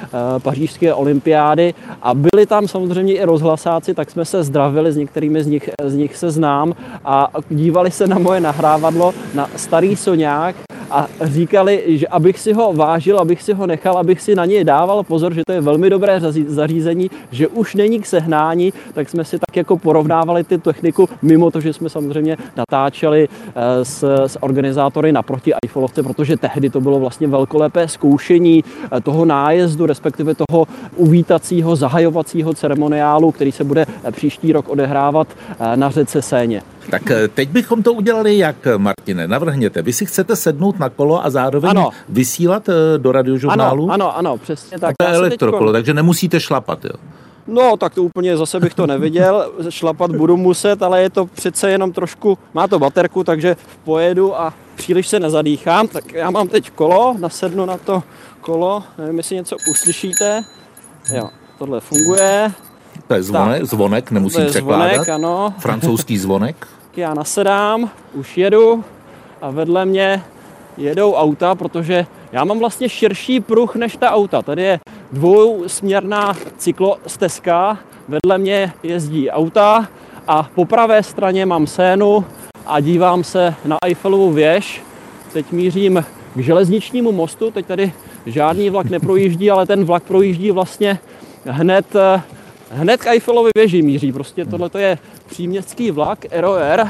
pařížské 0.43 0.93
olympiády 0.93 1.73
a 2.01 2.13
byli 2.13 2.45
tam 2.45 2.67
samozřejmě 2.67 3.13
i 3.13 3.25
rozhlasáci, 3.25 3.93
tak 3.93 4.11
jsme 4.11 4.25
se 4.25 4.43
zdravili, 4.43 4.91
s 4.91 4.97
některými 4.97 5.43
z 5.43 5.47
nich, 5.47 5.69
z 5.83 5.95
nich 5.95 6.17
se 6.17 6.31
znám 6.31 6.73
a 7.05 7.27
dívali 7.57 7.91
se 7.91 8.07
na 8.07 8.19
moje 8.19 8.39
nahrávadlo, 8.39 9.13
na 9.33 9.49
starý 9.55 9.95
soňák 9.95 10.55
a 10.91 11.07
říkali, 11.21 11.83
že 11.87 12.07
abych 12.07 12.39
si 12.39 12.53
ho 12.53 12.73
vážil, 12.73 13.19
abych 13.19 13.41
si 13.41 13.53
ho 13.53 13.67
nechal, 13.67 13.97
abych 13.97 14.21
si 14.21 14.35
na 14.35 14.45
něj 14.45 14.63
dával 14.63 15.03
pozor, 15.03 15.33
že 15.33 15.41
to 15.47 15.53
je 15.53 15.61
velmi 15.61 15.89
dobré 15.89 16.19
zařízení, 16.47 17.11
že 17.31 17.47
už 17.47 17.75
není 17.75 17.99
k 17.99 18.05
sehnání, 18.05 18.73
tak 18.93 19.09
jsme 19.09 19.25
si 19.25 19.39
tak 19.39 19.55
jako 19.55 19.77
porovnávali 19.77 20.43
ty 20.43 20.57
techniku, 20.57 21.09
mimo 21.21 21.51
to, 21.51 21.61
že 21.61 21.73
jsme 21.73 21.89
samozřejmě 21.89 22.37
natáčeli 22.57 23.29
eh, 23.29 23.85
s, 23.85 24.03
s 24.27 24.43
organizátory 24.43 25.11
naproti 25.11 25.53
Eiffelovce, 25.63 26.03
protože 26.03 26.37
tehdy 26.37 26.69
to 26.69 26.81
bylo 26.81 26.99
vlastně 26.99 27.27
velkolepé 27.27 27.87
zkoušení 27.87 28.63
eh, 28.63 29.01
toho 29.01 29.25
nájezdu, 29.25 29.85
respektive 29.85 30.35
toho 30.35 30.67
uvítacího, 30.95 31.75
zahajovacího 31.75 32.53
ceremoniálu, 32.53 33.31
který 33.31 33.51
se 33.51 33.63
bude 33.63 33.85
eh, 34.03 34.11
příští 34.11 34.51
rok 34.51 34.69
odehrávat 34.69 35.27
na 35.75 35.89
řece 35.89 36.21
Séně. 36.21 36.61
Tak 36.89 37.03
teď 37.33 37.49
bychom 37.49 37.83
to 37.83 37.93
udělali 37.93 38.37
jak, 38.37 38.55
Martine? 38.77 39.27
Navrhněte. 39.27 39.81
Vy 39.81 39.93
si 39.93 40.05
chcete 40.05 40.35
sednout 40.35 40.76
na 40.79 40.89
kolo 40.89 41.25
a 41.25 41.29
zároveň 41.29 41.69
ano. 41.69 41.89
vysílat 42.09 42.69
eh, 42.69 42.73
do 42.97 43.11
radiožurnálu? 43.11 43.83
Ano, 43.83 43.93
ano, 43.93 44.17
ano, 44.17 44.37
přesně 44.37 44.79
tak. 44.79 44.95
A 44.99 45.03
to 45.03 45.09
je 45.09 45.15
elektrokolo, 45.15 45.71
takže 45.71 45.93
nemusíte 45.93 46.39
šlapat, 46.39 46.85
jo? 46.85 46.91
No, 47.47 47.77
tak 47.77 47.95
to 47.95 48.03
úplně 48.03 48.37
zase 48.37 48.59
bych 48.59 48.73
to 48.73 48.87
neviděl. 48.87 49.51
Šlapat 49.69 50.11
budu 50.11 50.37
muset, 50.37 50.83
ale 50.83 51.01
je 51.01 51.09
to 51.09 51.25
přece 51.25 51.71
jenom 51.71 51.91
trošku, 51.91 52.37
má 52.53 52.67
to 52.67 52.79
baterku, 52.79 53.23
takže 53.23 53.55
pojedu 53.83 54.39
a 54.39 54.53
příliš 54.75 55.07
se 55.07 55.19
nezadýchám. 55.19 55.87
Tak 55.87 56.13
já 56.13 56.31
mám 56.31 56.47
teď 56.47 56.71
kolo, 56.71 57.15
nasednu 57.19 57.65
na 57.65 57.77
to 57.77 58.03
kolo, 58.41 58.83
nevím, 58.97 59.17
jestli 59.17 59.35
něco 59.35 59.55
uslyšíte. 59.71 60.43
Jo, 61.13 61.29
tohle 61.57 61.79
funguje. 61.79 62.51
To 63.07 63.13
je 63.13 63.23
zvonek, 63.23 63.59
tak, 63.59 63.69
zvonek 63.69 64.11
nemusím 64.11 64.41
to 64.41 64.41
je 64.41 64.49
překládat. 64.49 64.91
Zvonek, 64.91 65.09
ano. 65.09 65.53
Francouzský 65.59 66.17
zvonek. 66.17 66.67
já 66.97 67.13
nasedám, 67.13 67.89
už 68.13 68.37
jedu 68.37 68.83
a 69.41 69.49
vedle 69.51 69.85
mě 69.85 70.23
jedou 70.77 71.13
auta, 71.13 71.55
protože 71.55 72.05
já 72.31 72.43
mám 72.43 72.59
vlastně 72.59 72.89
širší 72.89 73.39
pruh 73.39 73.75
než 73.75 73.97
ta 73.97 74.11
auta. 74.11 74.41
Tady 74.41 74.61
je 74.61 74.79
dvousměrná 75.11 76.33
cyklostezka, 76.57 77.77
vedle 78.07 78.37
mě 78.37 78.73
jezdí 78.83 79.29
auta 79.29 79.87
a 80.27 80.49
po 80.55 80.65
pravé 80.65 81.03
straně 81.03 81.45
mám 81.45 81.67
sénu 81.67 82.25
a 82.65 82.79
dívám 82.79 83.23
se 83.23 83.55
na 83.65 83.77
Eiffelovu 83.85 84.31
věž. 84.31 84.81
Teď 85.33 85.51
mířím 85.51 86.05
k 86.35 86.39
železničnímu 86.39 87.11
mostu, 87.11 87.51
teď 87.51 87.65
tady 87.65 87.93
žádný 88.25 88.69
vlak 88.69 88.89
neprojíždí, 88.89 89.51
ale 89.51 89.65
ten 89.65 89.85
vlak 89.85 90.03
projíždí 90.03 90.51
vlastně 90.51 90.99
hned 91.45 91.85
hned 92.71 93.01
k 93.01 93.07
Eiffelově 93.07 93.51
věži 93.55 93.81
míří. 93.81 94.11
Prostě 94.11 94.45
tohle 94.45 94.69
je 94.77 94.97
příměstský 95.25 95.91
vlak 95.91 96.25
ROR, 96.31 96.87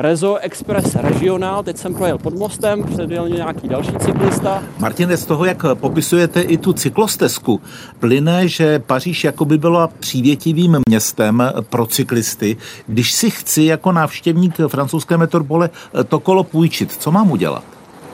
Rezo 0.00 0.36
Express 0.36 0.94
Regional, 0.94 1.62
teď 1.62 1.76
jsem 1.76 1.94
projel 1.94 2.18
pod 2.18 2.34
mostem, 2.34 2.82
předjel 2.82 3.28
nějaký 3.28 3.68
další 3.68 3.92
cyklista. 3.98 4.62
Martine, 4.78 5.16
z 5.16 5.26
toho, 5.26 5.44
jak 5.44 5.64
popisujete 5.74 6.40
i 6.40 6.56
tu 6.58 6.72
cyklostezku, 6.72 7.60
plyne, 7.98 8.48
že 8.48 8.78
Paříž 8.78 9.24
jako 9.24 9.44
by 9.44 9.58
byla 9.58 9.86
přívětivým 9.86 10.78
městem 10.88 11.42
pro 11.70 11.86
cyklisty. 11.86 12.56
Když 12.86 13.12
si 13.12 13.30
chci 13.30 13.62
jako 13.62 13.92
návštěvník 13.92 14.56
francouzské 14.68 15.16
metropole 15.16 15.70
to 16.08 16.20
kolo 16.20 16.44
půjčit, 16.44 16.92
co 16.92 17.10
mám 17.10 17.30
udělat? 17.30 17.64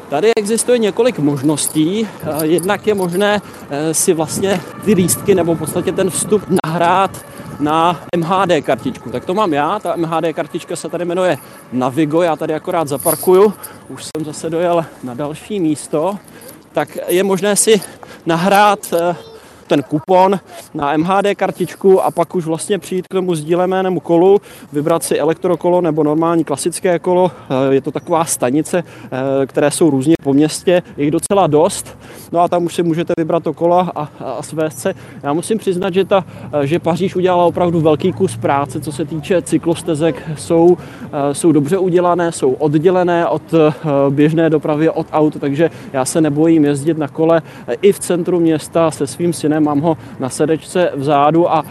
Tady 0.08 0.34
existuje 0.36 0.78
několik 0.78 1.18
možností. 1.18 2.08
Eh, 2.22 2.46
jednak 2.46 2.86
je 2.86 2.94
možné 2.94 3.42
eh, 3.70 3.94
si 3.94 4.12
vlastně 4.12 4.60
ty 4.84 4.94
lístky 4.94 5.34
nebo 5.34 5.54
v 5.54 5.58
podstatě 5.58 5.92
ten 5.92 6.10
vstup 6.10 6.42
nahrát 6.66 7.24
na 7.60 8.00
MHD 8.16 8.62
kartičku. 8.62 9.10
Tak 9.10 9.24
to 9.24 9.34
mám 9.34 9.52
já, 9.52 9.78
ta 9.78 9.96
MHD 9.96 10.32
kartička 10.32 10.76
se 10.76 10.88
tady 10.88 11.04
jmenuje 11.04 11.38
Navigo, 11.72 12.22
já 12.22 12.36
tady 12.36 12.54
akorát 12.54 12.88
zaparkuju, 12.88 13.54
už 13.88 14.04
jsem 14.04 14.24
zase 14.24 14.50
dojel 14.50 14.84
na 15.02 15.14
další 15.14 15.60
místo, 15.60 16.18
tak 16.72 16.98
je 17.08 17.24
možné 17.24 17.56
si 17.56 17.80
nahrát 18.26 18.92
eh, 18.92 19.16
ten 19.66 19.82
kupon 19.82 20.40
na 20.74 20.96
MHD 20.96 21.34
kartičku 21.36 22.02
a 22.02 22.10
pak 22.10 22.34
už 22.34 22.44
vlastně 22.44 22.78
přijít 22.78 23.08
k 23.08 23.14
tomu 23.14 23.34
sdílenému 23.34 24.00
kolu, 24.00 24.40
vybrat 24.72 25.02
si 25.02 25.18
elektrokolo 25.18 25.80
nebo 25.80 26.02
normální 26.02 26.44
klasické 26.44 26.98
kolo. 26.98 27.30
Je 27.70 27.80
to 27.80 27.90
taková 27.90 28.24
stanice, 28.24 28.84
které 29.46 29.70
jsou 29.70 29.90
různě 29.90 30.14
po 30.22 30.32
městě, 30.32 30.82
je 30.96 31.04
jich 31.04 31.10
docela 31.10 31.46
dost. 31.46 31.98
No 32.32 32.40
a 32.40 32.48
tam 32.48 32.64
už 32.64 32.74
si 32.74 32.82
můžete 32.82 33.12
vybrat 33.18 33.42
to 33.42 33.52
kolo 33.52 33.78
a, 33.78 34.08
a 34.20 34.42
svést 34.42 34.78
se. 34.78 34.94
Já 35.22 35.32
musím 35.32 35.58
přiznat, 35.58 35.94
že, 35.94 36.04
ta, 36.04 36.24
že 36.62 36.78
Paříž 36.78 37.16
udělala 37.16 37.44
opravdu 37.44 37.80
velký 37.80 38.12
kus 38.12 38.36
práce, 38.36 38.80
co 38.80 38.92
se 38.92 39.04
týče 39.04 39.42
cyklostezek, 39.42 40.22
jsou, 40.36 40.76
jsou 41.32 41.52
dobře 41.52 41.78
udělané, 41.78 42.32
jsou 42.32 42.52
oddělené 42.52 43.26
od 43.26 43.42
běžné 44.10 44.50
dopravy, 44.50 44.90
od 44.90 45.06
aut, 45.12 45.40
takže 45.40 45.70
já 45.92 46.04
se 46.04 46.20
nebojím 46.20 46.64
jezdit 46.64 46.98
na 46.98 47.08
kole 47.08 47.42
i 47.82 47.92
v 47.92 47.98
centru 47.98 48.40
města 48.40 48.90
se 48.90 49.06
svým 49.06 49.32
synem, 49.32 49.53
mám 49.60 49.80
ho 49.80 49.96
na 50.20 50.28
sedečce 50.28 50.90
vzadu 50.94 51.52
a 51.52 51.64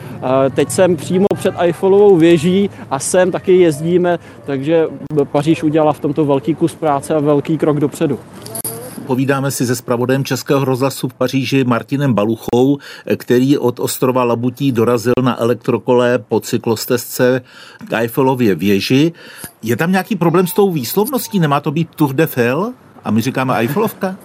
teď 0.55 0.69
jsem 0.69 0.95
přímo 0.95 1.25
před 1.35 1.55
Eiffelovou 1.57 2.15
věží 2.17 2.69
a 2.91 2.99
sem 2.99 3.31
taky 3.31 3.57
jezdíme, 3.57 4.19
takže 4.45 4.87
Paříž 5.23 5.63
udělala 5.63 5.93
v 5.93 5.99
tomto 5.99 6.25
velký 6.25 6.55
kus 6.55 6.75
práce 6.75 7.15
a 7.15 7.19
velký 7.19 7.57
krok 7.57 7.79
dopředu. 7.79 8.19
Povídáme 9.05 9.51
si 9.51 9.65
se 9.65 9.75
zpravodajem 9.75 10.23
Českého 10.23 10.65
rozhlasu 10.65 11.07
v 11.07 11.13
Paříži 11.13 11.63
Martinem 11.63 12.13
Baluchou, 12.13 12.77
který 13.17 13.57
od 13.57 13.79
ostrova 13.79 14.23
Labutí 14.23 14.71
dorazil 14.71 15.13
na 15.21 15.41
elektrokole 15.41 16.19
po 16.19 16.39
cyklostezce 16.39 17.41
k 17.89 17.93
Eiffelově 17.93 18.55
věži. 18.55 19.11
Je 19.63 19.75
tam 19.75 19.91
nějaký 19.91 20.15
problém 20.15 20.47
s 20.47 20.53
tou 20.53 20.71
výslovností? 20.71 21.39
Nemá 21.39 21.59
to 21.59 21.71
být 21.71 21.89
Tour 21.95 22.13
de 22.13 22.27
Fel? 22.27 22.73
A 23.03 23.11
my 23.11 23.21
říkáme 23.21 23.55
Eiffelovka? 23.57 24.15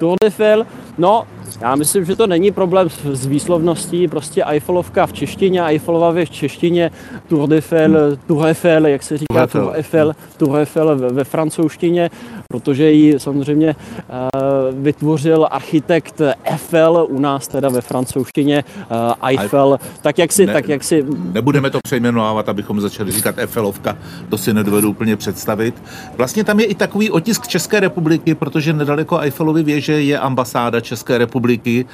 Tour 0.00 0.16
de 0.22 0.30
Fel, 0.30 0.66
no, 0.98 1.26
já 1.60 1.74
myslím, 1.74 2.04
že 2.04 2.16
to 2.16 2.26
není 2.26 2.50
problém 2.50 2.88
s 3.04 3.26
výslovností, 3.26 4.08
prostě 4.08 4.44
Eiffelovka 4.44 5.06
v 5.06 5.12
češtině, 5.12 5.62
Eiffelova 5.62 6.10
v 6.10 6.24
češtině, 6.24 6.90
Tour 7.28 7.48
de 7.48 7.60
hmm. 7.70 7.96
Tour 8.26 8.46
Eiffel, 8.46 8.86
jak 8.86 9.02
se 9.02 9.18
říká, 9.18 9.46
Tour 9.46 9.72
Eiffel, 9.74 10.12
Tour 10.36 10.58
Eiffel 10.58 10.96
ve, 10.96 11.08
ve 11.08 11.24
francouzštině, 11.24 12.10
protože 12.50 12.92
ji 12.92 13.20
samozřejmě 13.20 13.76
uh, 13.76 14.82
vytvořil 14.82 15.48
architekt 15.50 16.20
Eiffel, 16.44 17.06
u 17.10 17.20
nás 17.20 17.48
teda 17.48 17.68
ve 17.68 17.80
francouzštině 17.80 18.64
uh, 18.90 19.28
Eiffel, 19.28 19.78
tak 20.02 20.18
jak 20.18 20.32
si, 20.32 20.46
ne, 20.46 20.52
tak 20.52 20.68
jak 20.68 20.84
si... 20.84 21.04
Nebudeme 21.32 21.70
to 21.70 21.78
přejmenovávat, 21.84 22.48
abychom 22.48 22.80
začali 22.80 23.12
říkat 23.12 23.38
Eiffelovka, 23.38 23.98
to 24.28 24.38
si 24.38 24.54
nedovedu 24.54 24.90
úplně 24.90 25.16
představit. 25.16 25.82
Vlastně 26.16 26.44
tam 26.44 26.60
je 26.60 26.66
i 26.66 26.74
takový 26.74 27.10
otisk 27.10 27.48
České 27.48 27.80
republiky, 27.80 28.34
protože 28.34 28.72
nedaleko 28.72 29.18
Eiffelovy 29.18 29.62
věže 29.62 30.02
je 30.02 30.18
ambasáda 30.18 30.80
České 30.80 31.18
republiky, 31.18 31.86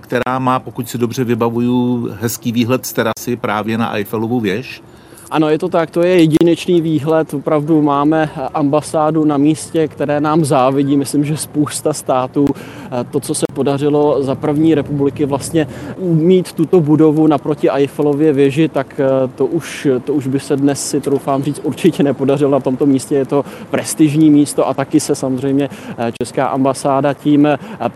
která 0.00 0.38
má, 0.38 0.58
pokud 0.58 0.88
si 0.88 0.98
dobře 0.98 1.24
vybavuju, 1.24 2.08
hezký 2.20 2.52
výhled 2.52 2.86
z 2.86 2.92
terasy 2.92 3.36
právě 3.36 3.78
na 3.78 3.94
Eiffelovu 3.94 4.40
věž. 4.40 4.82
Ano, 5.30 5.48
je 5.48 5.58
to 5.58 5.68
tak, 5.68 5.90
to 5.90 6.02
je 6.02 6.20
jedinečný 6.20 6.80
výhled. 6.80 7.34
Opravdu 7.34 7.82
máme 7.82 8.30
ambasádu 8.54 9.24
na 9.24 9.36
místě, 9.36 9.88
které 9.88 10.20
nám 10.20 10.44
závidí. 10.44 10.96
Myslím, 10.96 11.24
že 11.24 11.36
spousta 11.36 11.92
států 11.92 12.46
to, 13.10 13.20
co 13.20 13.34
se 13.34 13.44
podařilo 13.54 14.22
za 14.22 14.34
první 14.34 14.74
republiky 14.74 15.26
vlastně 15.26 15.68
mít 16.00 16.52
tuto 16.52 16.80
budovu 16.80 17.26
naproti 17.26 17.70
Eiffelově 17.70 18.32
věži, 18.32 18.68
tak 18.68 19.00
to 19.34 19.46
už, 19.46 19.88
to 20.04 20.14
už 20.14 20.26
by 20.26 20.40
se 20.40 20.56
dnes 20.56 20.90
si 20.90 21.00
troufám 21.00 21.42
říct 21.42 21.60
určitě 21.64 22.02
nepodařilo 22.02 22.50
na 22.50 22.60
tomto 22.60 22.86
místě. 22.86 23.14
Je 23.14 23.26
to 23.26 23.44
prestižní 23.70 24.30
místo 24.30 24.68
a 24.68 24.74
taky 24.74 25.00
se 25.00 25.14
samozřejmě 25.14 25.68
Česká 26.22 26.46
ambasáda 26.46 27.14
tím 27.14 27.48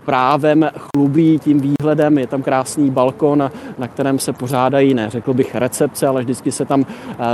právem 0.05 0.69
chlubí, 0.77 1.39
tím 1.39 1.59
výhledem. 1.59 2.17
Je 2.17 2.27
tam 2.27 2.43
krásný 2.43 2.89
balkon, 2.91 3.51
na 3.77 3.87
kterém 3.87 4.19
se 4.19 4.33
pořádají, 4.33 4.93
ne 4.93 5.09
řekl 5.09 5.33
bych 5.33 5.55
recepce, 5.55 6.07
ale 6.07 6.21
vždycky 6.21 6.51
se 6.51 6.65
tam 6.65 6.85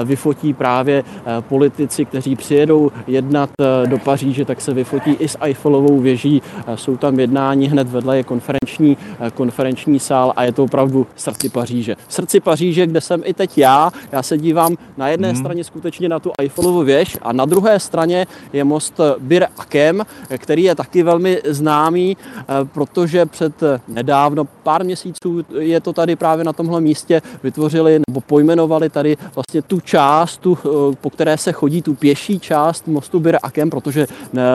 vyfotí 0.03 0.53
právě 0.53 1.03
politici, 1.39 2.05
kteří 2.05 2.35
přijedou 2.35 2.91
jednat 3.07 3.49
do 3.85 3.97
Paříže, 3.97 4.45
tak 4.45 4.61
se 4.61 4.73
vyfotí 4.73 5.11
i 5.11 5.27
s 5.27 5.37
Eiffelovou 5.41 5.99
věží. 5.99 6.41
Jsou 6.75 6.97
tam 6.97 7.19
jednání, 7.19 7.69
hned 7.69 7.89
vedle 7.89 8.17
je 8.17 8.23
konferenční, 8.23 8.97
konferenční 9.33 9.99
sál 9.99 10.33
a 10.35 10.43
je 10.43 10.51
to 10.51 10.63
opravdu 10.63 11.07
srdci 11.15 11.49
Paříže. 11.49 11.95
V 12.07 12.13
srdci 12.13 12.39
Paříže, 12.39 12.87
kde 12.87 13.01
jsem 13.01 13.21
i 13.25 13.33
teď 13.33 13.57
já, 13.57 13.91
já 14.11 14.23
se 14.23 14.37
dívám 14.37 14.75
na 14.97 15.07
jedné 15.07 15.27
hmm. 15.27 15.37
straně 15.37 15.63
skutečně 15.63 16.09
na 16.09 16.19
tu 16.19 16.31
Eiffelovu 16.37 16.83
věž 16.83 17.17
a 17.21 17.33
na 17.33 17.45
druhé 17.45 17.79
straně 17.79 18.27
je 18.53 18.63
most 18.63 18.99
Bir 19.19 19.47
Akem, 19.57 20.03
který 20.37 20.63
je 20.63 20.75
taky 20.75 21.03
velmi 21.03 21.41
známý, 21.45 22.17
protože 22.73 23.25
před 23.25 23.63
nedávno, 23.87 24.45
pár 24.63 24.85
měsíců 24.85 25.45
je 25.59 25.79
to 25.79 25.93
tady 25.93 26.15
právě 26.15 26.45
na 26.45 26.53
tomhle 26.53 26.81
místě 26.81 27.21
vytvořili 27.43 27.99
nebo 28.09 28.21
pojmenovali 28.21 28.89
tady 28.89 29.17
vlastně 29.35 29.61
tu 29.61 29.78
část, 29.79 30.37
tu, 30.37 30.57
po 31.01 31.09
které 31.09 31.37
se 31.37 31.51
chodí, 31.51 31.81
tu 31.81 31.93
pěší 31.93 32.39
část 32.39 32.87
mostu 32.87 33.19
Bir 33.19 33.37
Akem, 33.43 33.69
protože 33.69 34.07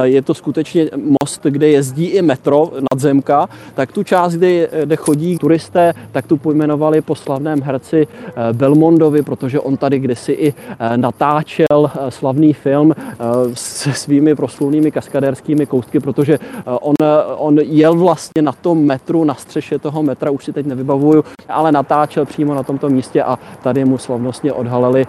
je 0.03 0.23
to 0.23 0.35
skutečně 0.35 0.91
most, 1.23 1.41
kde 1.43 1.69
jezdí 1.69 2.05
i 2.05 2.23
metro, 2.23 2.71
nadzemka, 2.93 3.49
tak 3.75 3.93
tu 3.93 4.03
část, 4.03 4.35
kde, 4.35 4.69
kde 4.85 4.97
chodí 4.97 5.39
turisté, 5.39 5.95
tak 6.13 6.27
tu 6.27 6.37
pojmenovali 6.37 7.01
po 7.01 7.15
slavném 7.15 7.63
herci 7.63 8.07
Belmondovi, 8.53 9.23
protože 9.23 9.61
on 9.61 9.77
tady 9.77 9.99
kdysi 9.99 10.33
i 10.33 10.55
natáčel 10.97 11.91
slavný 12.09 12.53
film 12.53 12.95
se 13.55 13.93
svými 13.93 14.35
proslulnými 14.35 14.91
kaskadérskými 14.91 15.67
koustky, 15.67 16.01
protože 16.01 16.39
on, 16.65 16.95
on 17.37 17.59
jel 17.59 17.95
vlastně 17.95 18.43
na 18.43 18.53
tom 18.53 18.85
metru, 18.85 19.25
na 19.25 19.35
střeše 19.35 19.79
toho 19.79 20.03
metra, 20.03 20.31
už 20.31 20.45
si 20.45 20.53
teď 20.53 20.67
nevybavuju, 20.67 21.25
ale 21.49 21.73
natáčel 21.73 22.25
přímo 22.25 22.55
na 22.55 22.63
tomto 22.63 22.89
místě 22.89 23.23
a 23.23 23.39
tady 23.63 23.85
mu 23.85 23.99
slavnostně 23.99 24.53
odhalili 24.53 25.07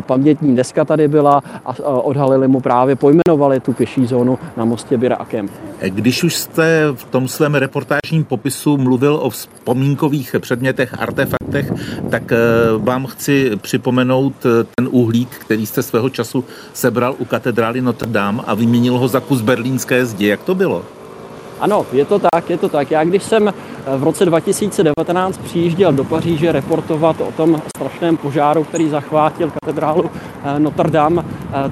pamětní 0.00 0.56
deska 0.56 0.84
tady 0.84 1.08
byla 1.08 1.42
a 1.64 1.82
odhalili 1.82 2.48
mu 2.48 2.60
právě, 2.60 2.96
pojmenovali 2.96 3.60
tu 3.60 3.72
pěší 3.72 4.06
zónu 4.06 4.38
na 4.56 4.64
mostě 4.64 4.96
Bira 4.96 5.16
Akem. 5.16 5.48
Když 5.80 6.24
už 6.24 6.34
jste 6.34 6.88
v 6.94 7.04
tom 7.04 7.28
svém 7.28 7.54
reportážním 7.54 8.24
popisu 8.24 8.76
mluvil 8.76 9.14
o 9.22 9.30
vzpomínkových 9.30 10.36
předmětech, 10.38 10.94
artefaktech, 10.98 11.72
tak 12.10 12.32
vám 12.78 13.06
chci 13.06 13.50
připomenout 13.56 14.34
ten 14.76 14.88
uhlík, 14.90 15.28
který 15.28 15.66
jste 15.66 15.82
svého 15.82 16.10
času 16.10 16.44
sebral 16.72 17.14
u 17.18 17.24
katedrály 17.24 17.80
Notre 17.80 18.08
Dame 18.08 18.42
a 18.46 18.54
vyměnil 18.54 18.98
ho 18.98 19.08
za 19.08 19.20
kus 19.20 19.40
berlínské 19.40 20.06
zdi. 20.06 20.26
Jak 20.26 20.42
to 20.42 20.54
bylo? 20.54 20.82
Ano, 21.60 21.86
je 21.92 22.04
to 22.04 22.18
tak, 22.18 22.50
je 22.50 22.58
to 22.58 22.68
tak. 22.68 22.90
Já 22.90 23.04
když 23.04 23.22
jsem 23.22 23.52
v 23.96 24.02
roce 24.02 24.24
2019 24.24 25.38
přijížděl 25.38 25.92
do 25.92 26.04
Paříže 26.04 26.52
reportovat 26.52 27.20
o 27.20 27.32
tom 27.32 27.62
strašném 27.76 28.16
požáru, 28.16 28.64
který 28.64 28.88
zachvátil 28.88 29.52
katedrálu 29.60 30.10
Notre 30.58 30.90
Dame, 30.90 31.24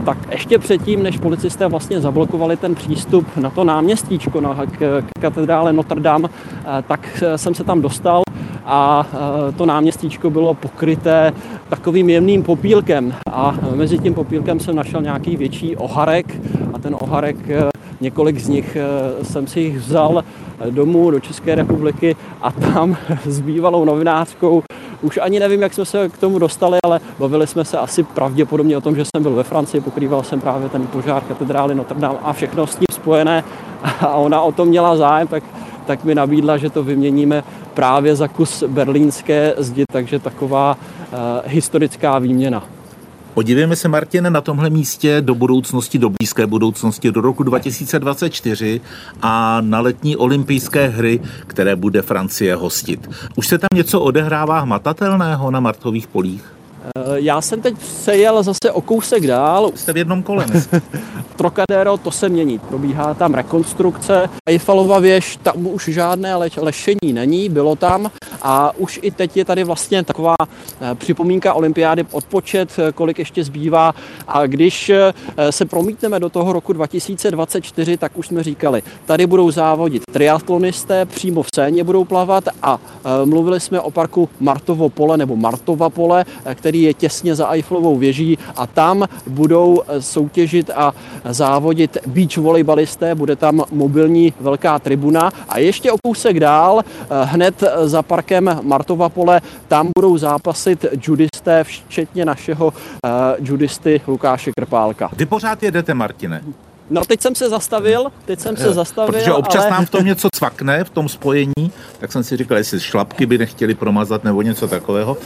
tak 0.05 0.18
ještě 0.31 0.59
předtím, 0.59 1.03
než 1.03 1.18
policisté 1.18 1.66
vlastně 1.66 2.01
zablokovali 2.01 2.57
ten 2.57 2.74
přístup 2.74 3.27
na 3.37 3.51
to 3.51 3.64
náměstíčko 3.64 4.40
na, 4.40 4.57
katedrále 5.20 5.72
Notre 5.72 6.01
Dame, 6.01 6.29
tak 6.88 7.24
jsem 7.37 7.55
se 7.55 7.64
tam 7.64 7.83
dostal 7.83 8.22
a 8.64 9.07
to 9.57 9.66
náměstíčko 9.66 10.31
bylo 10.31 10.55
pokryté 10.55 11.33
takovým 11.68 12.11
jemným 12.11 12.42
popílkem 12.42 13.14
a 13.33 13.55
mezi 13.74 13.98
tím 13.98 14.14
popílkem 14.14 14.61
jsem 14.61 14.77
našel 14.77 15.03
nějaký 15.03 15.37
větší 15.37 15.77
oharek 15.77 16.37
a 16.74 16.79
ten 16.79 16.96
oharek 17.01 17.37
Několik 18.01 18.39
z 18.39 18.49
nich 18.49 18.77
jsem 19.23 19.47
si 19.47 19.61
jich 19.61 19.79
vzal 19.79 20.25
domů 20.71 21.11
do 21.11 21.21
České 21.21 21.55
republiky 21.55 22.17
a 22.41 22.53
tam 22.53 22.97
s 23.27 23.41
bývalou 23.41 23.85
novinářkou 23.85 24.63
už 25.03 25.19
ani 25.23 25.41
nevím, 25.41 25.63
jak 25.63 25.75
jsme 25.75 25.85
se 25.85 26.09
k 26.09 26.19
tomu 26.19 26.39
dostali, 26.39 26.79
ale 26.85 27.01
bavili 27.19 27.47
jsme 27.47 27.65
se 27.65 27.79
asi 27.79 28.03
pravděpodobně 28.03 28.77
o 28.77 28.81
tom, 28.81 28.97
že 28.97 29.05
jsem 29.05 29.23
byl 29.23 29.35
ve 29.35 29.43
Francii, 29.43 29.81
pokrýval 29.81 30.23
jsem 30.23 30.41
právě 30.41 30.69
ten 30.69 30.87
požár 30.87 31.23
katedrály 31.23 31.75
Notre 31.75 32.01
Dame 32.01 32.19
a 32.23 32.33
všechno 32.33 32.67
s 32.67 32.77
tím 32.77 32.87
spojené 32.93 33.45
a 34.01 34.15
ona 34.15 34.43
o 34.43 34.53
tom 34.53 34.69
měla 34.69 34.97
zájem, 34.97 35.29
tak, 35.29 35.45
tak 35.87 36.05
mi 36.05 36.15
nabídla, 36.15 36.57
že 36.57 36.71
to 36.71 36.83
vyměníme 36.83 37.45
právě 37.75 38.17
za 38.17 38.29
kus 38.29 38.65
berlínské 38.67 39.55
zdi, 39.57 39.85
takže 39.93 40.19
taková 40.19 40.77
uh, 40.77 41.19
historická 41.45 42.19
výměna. 42.19 42.78
Podívejme 43.38 43.77
se, 43.77 43.88
Martin, 43.88 44.33
na 44.33 44.40
tomhle 44.40 44.70
místě 44.70 45.20
do 45.20 45.35
budoucnosti, 45.35 45.98
do 45.98 46.11
blízké 46.11 46.46
budoucnosti, 46.46 47.12
do 47.12 47.20
roku 47.20 47.42
2024 47.42 48.81
a 49.22 49.61
na 49.61 49.81
letní 49.81 50.16
olympijské 50.16 50.88
hry, 50.88 51.20
které 51.46 51.77
bude 51.77 52.03
Francie 52.03 52.55
hostit. 52.55 53.11
Už 53.37 53.46
se 53.46 53.59
tam 53.59 53.68
něco 53.74 54.01
odehrává 54.01 54.61
hmatatelného 54.61 55.51
na 55.51 55.61
Martových 55.61 56.07
polích? 56.07 56.58
Já 57.14 57.40
jsem 57.40 57.62
teď 57.62 57.74
přejel 57.79 58.42
zase 58.42 58.72
o 58.72 58.81
kousek 58.81 59.27
dál. 59.27 59.70
Jste 59.74 59.92
v 59.92 59.96
jednom 59.96 60.22
kole. 60.22 60.46
Trocadero, 61.37 61.96
to 61.96 62.11
se 62.11 62.29
mění. 62.29 62.59
Probíhá 62.59 63.14
tam 63.14 63.35
rekonstrukce. 63.35 64.29
Eiffelova 64.46 64.98
věž, 64.98 65.38
tam 65.42 65.66
už 65.66 65.88
žádné 65.88 66.37
lešení 66.37 67.12
není, 67.12 67.48
bylo 67.48 67.77
tam. 67.77 68.11
A 68.42 68.77
už 68.77 69.01
i 69.03 69.11
teď 69.11 69.37
je 69.37 69.44
tady 69.44 69.64
vlastně 69.64 70.05
taková 70.05 70.37
eh, 70.40 70.94
připomínka 70.94 71.55
olympiády, 71.55 72.05
odpočet, 72.11 72.70
eh, 72.79 72.92
kolik 72.92 73.18
ještě 73.18 73.44
zbývá. 73.44 73.94
A 74.29 74.46
když 74.46 74.90
eh, 74.90 75.12
se 75.51 75.64
promítneme 75.64 76.20
do 76.20 76.29
toho 76.29 76.53
roku 76.53 76.72
2024, 76.72 77.96
tak 77.96 78.18
už 78.18 78.27
jsme 78.27 78.42
říkali, 78.42 78.83
tady 79.07 79.27
budou 79.27 79.51
závodit 79.51 80.03
triatlonisté, 80.12 81.07
přímo 81.07 81.42
v 81.42 81.48
Séně 81.55 81.85
budou 81.85 82.05
plavat 82.05 82.44
a 82.62 82.79
mluvili 83.24 83.61
jsme 83.61 83.81
o 83.81 83.90
parku 83.90 84.29
Martovo 84.40 84.88
pole 84.88 85.16
nebo 85.16 85.37
Martova 85.37 85.90
pole, 85.90 86.24
který 86.55 86.78
je 86.83 86.95
těsně 86.95 87.35
za 87.35 87.49
Eiffelovou 87.49 87.99
věží 87.99 88.38
a 88.57 88.67
tam 88.67 89.05
budou 89.27 89.83
soutěžit 89.99 90.71
a 90.71 90.95
závodit 91.25 91.99
beach 92.07 92.37
volejbalisté, 92.37 93.14
bude 93.14 93.37
tam 93.37 93.64
mobilní 93.71 94.33
velká 94.41 94.79
tribuna 94.79 95.31
a 95.49 95.59
ještě 95.59 95.93
o 95.93 95.97
kousek 96.05 96.41
dál, 96.41 96.83
hned 97.25 97.64
za 97.85 98.03
parkem 98.03 98.61
Martova 98.62 99.09
pole, 99.09 99.41
tam 99.69 99.88
budou 99.99 100.19
zápasit 100.19 100.87
judisté, 101.07 101.64
včetně 101.64 102.25
našeho 102.25 102.73
judisty 103.38 104.01
Lukáše 104.07 104.51
Krpálka. 104.59 105.11
Vy 105.17 105.27
pořád 105.27 105.62
jedete, 105.62 105.95
Martine? 105.95 106.43
No 106.90 107.01
teď 107.05 107.20
jsem 107.20 107.35
se 107.35 107.48
zastavil, 107.48 108.05
teď 108.24 108.40
jsem 108.40 108.57
se 108.57 108.72
zastavil, 108.72 109.12
Protože 109.12 109.33
občas 109.33 109.62
ale... 109.62 109.70
nám 109.70 109.87
v 109.87 109.90
tom 109.90 110.05
něco 110.05 110.29
cvakne, 110.35 110.85
v 110.85 110.90
tom 110.90 111.09
spojení, 111.09 111.72
tak 112.01 112.12
jsem 112.12 112.24
si 112.24 112.37
říkal, 112.37 112.59
jestli 112.59 112.81
šlapky 112.81 113.27
by 113.27 113.38
nechtěli 113.38 113.74
promazat 113.74 114.24
nebo 114.24 114.42
něco 114.42 114.68
takového. 114.68 115.16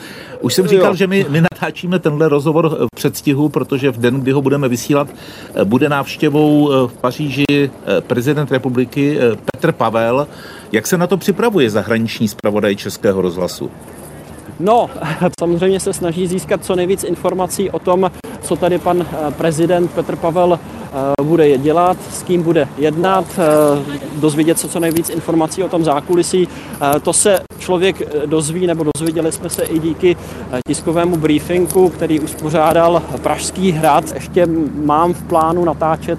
Už 0.41 0.55
jsem 0.55 0.69
říkal, 0.69 0.91
jo. 0.91 0.95
že 0.95 1.07
my, 1.07 1.27
my 1.29 1.41
natáčíme 1.41 1.99
tenhle 1.99 2.29
rozhovor 2.29 2.69
v 2.69 2.97
předstihu, 2.97 3.49
protože 3.49 3.91
v 3.91 4.01
den, 4.01 4.21
kdy 4.21 4.33
ho 4.33 4.43
budeme 4.43 4.69
vysílat, 4.69 5.09
bude 5.65 5.89
návštěvou 5.89 6.71
v 6.87 6.93
Paříži 7.01 7.71
prezident 8.01 8.53
republiky 8.53 9.19
Petr 9.53 9.73
Pavel. 9.73 10.29
Jak 10.73 10.87
se 10.87 10.99
na 10.99 11.07
to 11.07 11.17
připravuje 11.17 11.71
zahraniční 11.71 12.29
zpravodaj 12.29 12.77
Českého 12.77 13.23
rozhlasu? 13.23 13.71
No, 14.61 14.91
samozřejmě 15.41 15.81
se 15.81 15.93
snaží 15.93 16.27
získat 16.27 16.65
co 16.65 16.77
nejvíc 16.77 17.05
informací 17.05 17.71
o 17.71 17.79
tom, 17.79 18.11
co 18.43 18.57
tady 18.57 18.79
pan 18.79 19.07
prezident 19.37 19.91
Petr 19.91 20.17
Pavel 20.17 20.59
Eh, 20.59 20.82
bude 21.23 21.49
je 21.49 21.59
dělat, 21.59 21.97
s 22.11 22.23
kým 22.23 22.43
bude 22.43 22.69
jednat, 22.79 23.25
eh, 23.39 23.99
dozvědět 24.17 24.59
se 24.59 24.69
co 24.69 24.81
nejvíc 24.81 25.11
informací 25.11 25.65
o 25.65 25.69
tom 25.69 25.85
zákulisí. 25.85 26.49
Eh, 26.81 27.01
to 27.01 27.13
se 27.13 27.41
člověk 27.59 28.27
dozví, 28.27 28.67
nebo 28.67 28.85
dozvěděli 28.97 29.33
jsme 29.33 29.51
se 29.51 29.63
i 29.63 29.79
díky 29.79 30.17
tiskovému 30.67 31.17
briefingu, 31.17 31.89
který 31.89 32.21
uspořádal 32.21 33.03
Pražský 33.23 33.73
hrad. 33.73 34.15
Ještě 34.15 34.47
mám 34.85 35.15
v 35.15 35.23
plánu 35.23 35.65
natáčet 35.65 36.19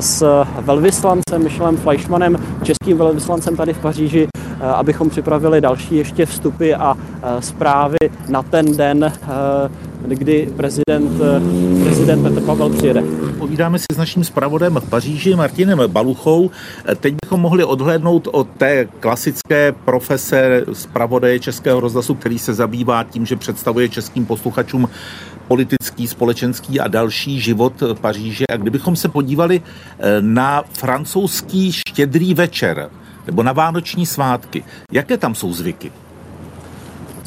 s 0.00 0.44
velvyslancem 0.60 1.42
Michelem 1.42 1.76
Fleischmanem, 1.76 2.38
českým 2.62 2.98
velvyslancem 2.98 3.56
tady 3.56 3.72
v 3.72 3.78
Paříži, 3.78 4.28
abychom 4.74 5.10
připravili 5.10 5.60
další 5.60 5.96
ještě 5.96 6.26
vstupy 6.26 6.74
a 6.74 6.96
zprávy 7.40 7.96
na 8.28 8.42
ten 8.42 8.76
den 8.76 9.12
kdy 10.08 10.48
prezident, 10.56 11.10
prezident 11.84 12.22
Petr 12.22 12.40
Pavel 12.40 12.70
přijede. 12.70 13.02
Povídáme 13.38 13.78
si 13.78 13.84
s 13.92 13.96
naším 13.96 14.24
zpravodem 14.24 14.74
v 14.74 14.90
Paříži, 14.90 15.36
Martinem 15.36 15.82
Baluchou. 15.86 16.50
Teď 17.00 17.14
bychom 17.24 17.40
mohli 17.40 17.64
odhlédnout 17.64 18.28
od 18.32 18.48
té 18.58 18.88
klasické 19.00 19.72
profese 19.72 20.64
zpravodaje 20.72 21.40
Českého 21.40 21.80
rozhlasu, 21.80 22.14
který 22.14 22.38
se 22.38 22.54
zabývá 22.54 23.04
tím, 23.04 23.26
že 23.26 23.36
představuje 23.36 23.88
českým 23.88 24.26
posluchačům 24.26 24.88
politický, 25.48 26.06
společenský 26.06 26.80
a 26.80 26.88
další 26.88 27.40
život 27.40 27.82
Paříže. 28.00 28.44
A 28.52 28.56
kdybychom 28.56 28.96
se 28.96 29.08
podívali 29.08 29.62
eh, 29.62 30.16
na 30.20 30.62
francouzský 30.72 31.72
štědrý 31.72 32.34
večer 32.34 32.90
nebo 33.26 33.42
na 33.42 33.52
vánoční 33.52 34.06
svátky, 34.06 34.64
jaké 34.92 35.16
tam 35.16 35.34
jsou 35.34 35.52
zvyky? 35.52 35.92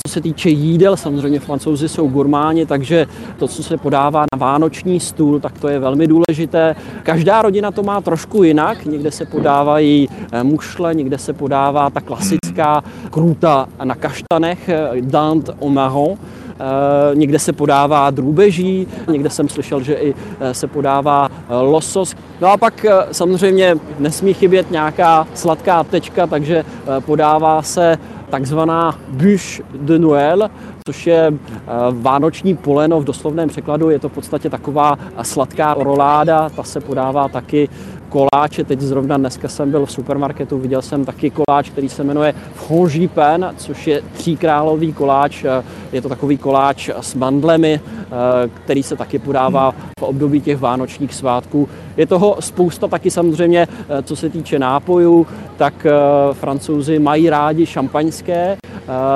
Co 0.08 0.14
se 0.14 0.22
týče 0.22 0.50
jídel, 0.50 0.98
samozřejmě 0.98 1.40
francouzi 1.40 1.90
jsou 1.90 2.08
gurmáni, 2.08 2.66
takže 2.66 3.08
to, 3.40 3.48
co 3.48 3.64
se 3.64 3.78
podává 3.78 4.20
na 4.20 4.38
vánoční 4.38 5.00
stůl, 5.00 5.40
tak 5.40 5.60
to 5.60 5.68
je 5.68 5.80
velmi 5.80 6.08
důležité. 6.08 6.76
Každá 7.04 7.42
rodina 7.42 7.72
to 7.72 7.84
má 7.84 8.02
trošku 8.02 8.44
jinak. 8.44 8.86
Někde 8.86 9.12
se 9.12 9.26
podávají 9.26 10.10
eh, 10.32 10.44
mušle, 10.44 10.96
někde 10.96 11.18
se 11.18 11.34
podává 11.34 11.90
ta 11.90 12.02
klasická 12.02 12.84
kruta 13.12 13.68
na 13.84 13.96
kaštanech, 13.96 14.70
eh, 14.70 14.90
dant 15.02 15.50
au 15.62 15.70
marron. 15.70 16.12
Eh, 16.16 17.16
někde 17.16 17.40
se 17.40 17.54
podává 17.54 18.10
drůbeží, 18.10 18.88
někde 19.12 19.30
jsem 19.30 19.50
slyšel, 19.50 19.82
že 19.82 19.94
i 19.94 20.16
se 20.52 20.68
podává 20.68 21.30
losos. 21.62 22.16
No 22.42 22.48
a 22.48 22.58
pak 22.58 22.86
samozřejmě 23.12 23.76
nesmí 24.00 24.34
chybět 24.34 24.72
nějaká 24.72 25.28
sladká 25.34 25.84
tečka, 25.84 26.28
takže 26.28 26.66
podává 27.06 27.62
se 27.62 27.98
takzvaná 28.30 29.00
bûche 29.10 29.64
de 29.82 30.00
Noël, 30.00 30.50
což 30.88 31.08
je 31.08 31.34
eh, 31.34 31.62
vánoční 31.92 32.56
poleno 32.56 33.02
v 33.02 33.04
doslovném 33.04 33.50
překladu. 33.50 33.90
Je 33.90 34.00
to 34.00 34.10
v 34.10 34.14
podstatě 34.14 34.50
taková 34.50 34.98
sladká 35.22 35.74
roláda, 35.74 36.50
ta 36.50 36.64
se 36.64 36.80
podává 36.80 37.28
taky 37.28 37.70
koláče. 38.10 38.64
Teď 38.64 38.80
zrovna 38.80 39.18
dneska 39.18 39.48
jsem 39.48 39.72
byl 39.72 39.86
v 39.86 39.92
supermarketu, 39.92 40.60
viděl 40.60 40.82
jsem 40.82 41.06
taky 41.06 41.32
koláč, 41.32 41.70
který 41.70 41.90
se 41.90 42.04
jmenuje 42.04 42.34
Frangipane, 42.54 43.48
Pen, 43.48 43.56
což 43.58 43.88
je 43.88 44.02
tříkrálový 44.14 44.94
koláč. 44.94 45.46
Je 45.92 46.02
to 46.02 46.10
takový 46.10 46.38
koláč 46.38 46.90
s 47.02 47.16
mandlemi, 47.16 47.80
eh, 47.82 48.50
který 48.64 48.84
se 48.84 48.96
taky 48.96 49.20
podává 49.20 49.72
v 50.00 50.04
období 50.04 50.42
těch 50.42 50.60
vánočních 50.60 51.14
svátků. 51.14 51.70
Je 51.98 52.06
toho 52.06 52.38
spousta 52.40 52.88
taky 52.88 53.12
samozřejmě, 53.12 53.68
eh, 53.90 54.04
co 54.04 54.16
se 54.16 54.30
týče 54.30 54.60
nápojů, 54.60 55.28
tak 55.58 55.86
eh, 55.86 55.92
francouzi 56.34 57.00
mají 57.00 57.30
rádi 57.30 57.66
šampaňské, 57.66 58.58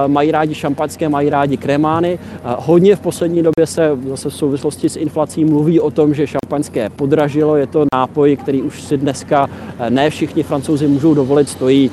mají 0.08 0.32
rádi 0.32 0.56
šampaňské, 0.56 1.10
mají 1.10 1.30
rádi 1.30 1.58
kremány. 1.58 2.20
Hodně 2.44 2.96
v 2.96 3.00
poslední 3.00 3.44
době 3.44 3.68
se 3.68 3.98
zase 4.10 4.30
v 4.30 4.34
souvislosti 4.34 4.90
s 4.90 4.96
inflací 4.96 5.46
mluví 5.46 5.80
o 5.80 5.92
tom, 5.92 6.14
že 6.14 6.28
šampaňské 6.28 6.90
podražilo. 6.90 7.56
Je 7.56 7.68
to 7.68 7.86
nápoj, 7.94 8.38
který 8.38 8.62
už 8.62 8.82
si 8.82 8.98
dneska 8.98 9.50
eh, 9.80 9.90
ne 9.90 10.10
všichni 10.10 10.44
francouzi 10.44 10.88
můžou 10.88 11.14
dovolit, 11.14 11.50
stojí 11.50 11.92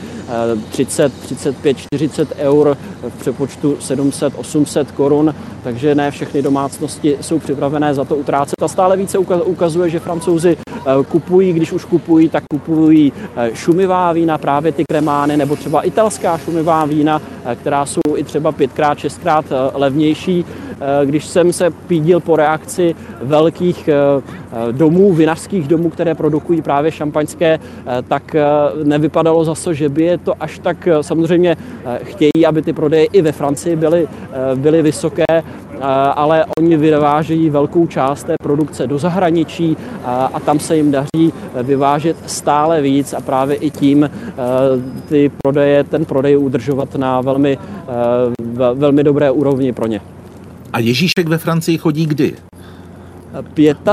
30, 0.71 1.13
35, 1.13 1.77
40 1.79 2.29
eur 2.39 2.77
v 3.09 3.21
přepočtu 3.21 3.77
700, 3.81 4.33
800 4.37 4.91
korun, 4.91 5.35
takže 5.63 5.95
ne 5.95 6.11
všechny 6.11 6.43
domácnosti 6.43 7.17
jsou 7.21 7.39
připravené 7.39 7.95
za 7.95 8.05
to 8.05 8.17
utrácet. 8.17 8.63
A 8.63 8.69
stále 8.69 8.97
více 8.97 9.19
ukazuje, 9.45 9.91
že 9.91 10.01
francouzi 10.01 10.57
eh, 10.57 10.78
kupují, 11.09 11.53
když 11.53 11.73
už 11.73 11.85
kupují, 11.85 12.29
tak 12.29 12.45
kupují 12.51 13.13
eh, 13.37 13.51
šumivá 13.55 14.13
vína, 14.13 14.39
právě 14.39 14.73
ty 14.73 14.85
kremány, 14.89 15.37
nebo 15.37 15.57
třeba 15.57 15.83
italská 15.83 16.39
šumivá 16.39 16.85
vína, 16.85 17.23
která 17.61 17.87
jsou 17.87 18.01
i 18.17 18.25
třeba 18.25 18.53
pětkrát, 18.53 18.99
šestkrát 18.99 19.45
levnější. 19.75 20.45
Když 21.05 21.27
jsem 21.27 21.53
se 21.53 21.71
pídil 21.71 22.21
po 22.21 22.37
reakci 22.37 22.95
velkých 23.23 23.89
domů, 24.73 25.13
vinařských 25.13 25.69
domů, 25.69 25.91
které 25.91 26.15
produkují 26.15 26.63
právě 26.63 26.93
šampaňské, 26.93 27.59
tak 28.09 28.37
nevypadalo 28.85 29.45
zase, 29.45 29.75
že 29.75 29.89
by 29.89 30.03
je 30.03 30.19
to 30.19 30.35
až 30.41 30.59
tak 30.59 30.87
eh, 30.87 31.03
samozřejmě 31.03 31.57
eh, 31.57 31.99
chtějí, 32.05 32.47
aby 32.47 32.63
ty 32.63 32.73
prodeje 32.73 33.05
i 33.05 33.23
ve 33.23 33.33
Francii 33.33 33.77
byly, 33.77 34.09
eh, 34.09 34.57
byly 34.57 34.83
vysoké, 34.83 35.25
ale 36.15 36.45
oni 36.59 36.77
vyvážejí 36.77 37.51
velkou 37.51 37.87
část 37.87 38.25
té 38.25 38.35
produkce 38.43 38.87
do 38.87 38.99
zahraničí 38.99 39.77
a 40.07 40.41
tam 40.45 40.59
se 40.59 40.77
jim 40.77 40.91
daří 40.91 41.33
vyvážet 41.63 42.17
stále 42.27 42.81
víc 42.81 43.13
a 43.13 43.21
právě 43.21 43.57
i 43.57 43.71
tím 43.71 44.11
ty 45.09 45.31
prodeje, 45.43 45.85
ten 45.85 46.05
prodej 46.05 46.39
udržovat 46.39 46.95
na 46.95 47.21
velmi, 47.21 47.59
velmi 48.75 49.05
dobré 49.05 49.31
úrovni 49.31 49.73
pro 49.73 49.87
ně. 49.87 50.01
A 50.73 50.79
Ježíšek 50.79 51.29
ve 51.29 51.39
Francii 51.39 51.79
chodí 51.79 52.07
kdy? 52.07 52.35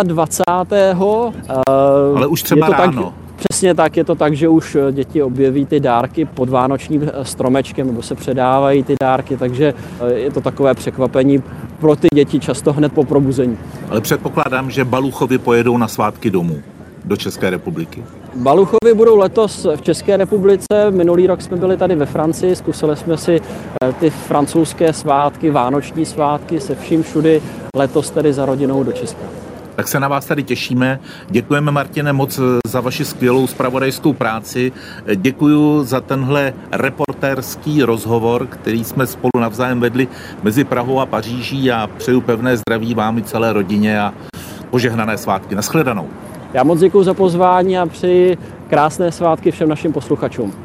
25. 0.04 0.98
Ale 2.16 2.28
už 2.28 2.44
třeba 2.44 2.70
ráno. 2.70 3.04
Tak, 3.04 3.14
Přesně 3.50 3.74
tak, 3.74 3.98
je 3.98 4.04
to 4.04 4.16
tak, 4.16 4.36
že 4.36 4.50
už 4.50 4.76
eh, 4.76 4.92
děti 4.92 5.24
objeví 5.24 5.66
ty 5.66 5.80
dárky 5.80 6.26
pod 6.26 6.50
vánočním 6.50 7.04
eh, 7.04 7.26
stromečkem 7.26 7.88
nebo 7.88 8.02
se 8.02 8.16
předávají 8.16 8.84
ty 8.84 8.96
dárky, 9.02 9.38
takže 9.38 9.74
eh, 10.00 10.14
je 10.14 10.32
to 10.32 10.42
takové 10.42 10.74
překvapení 10.74 11.44
pro 11.80 11.96
ty 11.96 12.08
děti 12.14 12.40
často 12.40 12.74
hned 12.74 12.94
po 12.94 13.04
probuzení. 13.04 13.58
Ale 13.90 14.02
předpokládám, 14.02 14.72
že 14.72 14.86
Baluchovi 14.86 15.38
pojedou 15.38 15.78
na 15.78 15.88
svátky 15.88 16.30
domů 16.30 16.58
do 17.06 17.18
České 17.18 17.50
republiky. 17.50 18.04
Baluchovi 18.36 18.94
budou 18.96 19.18
letos 19.18 19.68
v 19.76 19.82
České 19.82 20.18
republice. 20.18 20.92
Minulý 20.92 21.28
rok 21.28 21.42
jsme 21.42 21.58
byli 21.58 21.78
tady 21.78 21.96
ve 21.96 22.06
Francii, 22.06 22.56
zkusili 22.56 22.98
jsme 22.98 23.18
si 23.18 23.42
ty 24.00 24.10
francouzské 24.10 24.94
svátky, 24.94 25.52
vánoční 25.52 26.06
svátky 26.06 26.60
se 26.60 26.76
vším 26.76 27.04
všudy. 27.04 27.42
Letos 27.76 28.12
tedy 28.12 28.34
za 28.34 28.46
rodinou 28.46 28.84
do 28.84 28.92
Česka. 28.92 29.45
Tak 29.76 29.88
se 29.88 30.00
na 30.00 30.08
vás 30.08 30.26
tady 30.26 30.44
těšíme. 30.44 31.00
Děkujeme, 31.30 31.72
Martine, 31.72 32.14
moc 32.14 32.40
za 32.68 32.82
vaši 32.82 33.06
skvělou 33.06 33.48
spravodajskou 33.48 34.14
práci. 34.14 34.72
Děkuji 35.16 35.84
za 35.84 36.02
tenhle 36.02 36.54
reportérský 36.72 37.84
rozhovor, 37.84 38.48
který 38.48 38.84
jsme 38.84 39.08
spolu 39.08 39.32
navzájem 39.40 39.80
vedli 39.80 40.08
mezi 40.44 40.64
Prahou 40.64 41.00
a 41.00 41.06
Paříží 41.06 41.72
a 41.72 41.90
přeju 41.98 42.22
pevné 42.22 42.58
zdraví 42.58 42.94
vám 42.94 43.18
i 43.18 43.24
celé 43.24 43.54
rodině 43.54 44.02
a 44.02 44.14
požehnané 44.70 45.18
svátky. 45.18 45.56
Naschledanou. 45.56 46.10
Já 46.54 46.64
moc 46.64 46.80
děkuji 46.80 47.04
za 47.04 47.14
pozvání 47.14 47.78
a 47.78 47.86
přeji 47.86 48.38
krásné 48.70 49.12
svátky 49.12 49.52
všem 49.52 49.70
našim 49.70 49.94
posluchačům. 49.94 50.65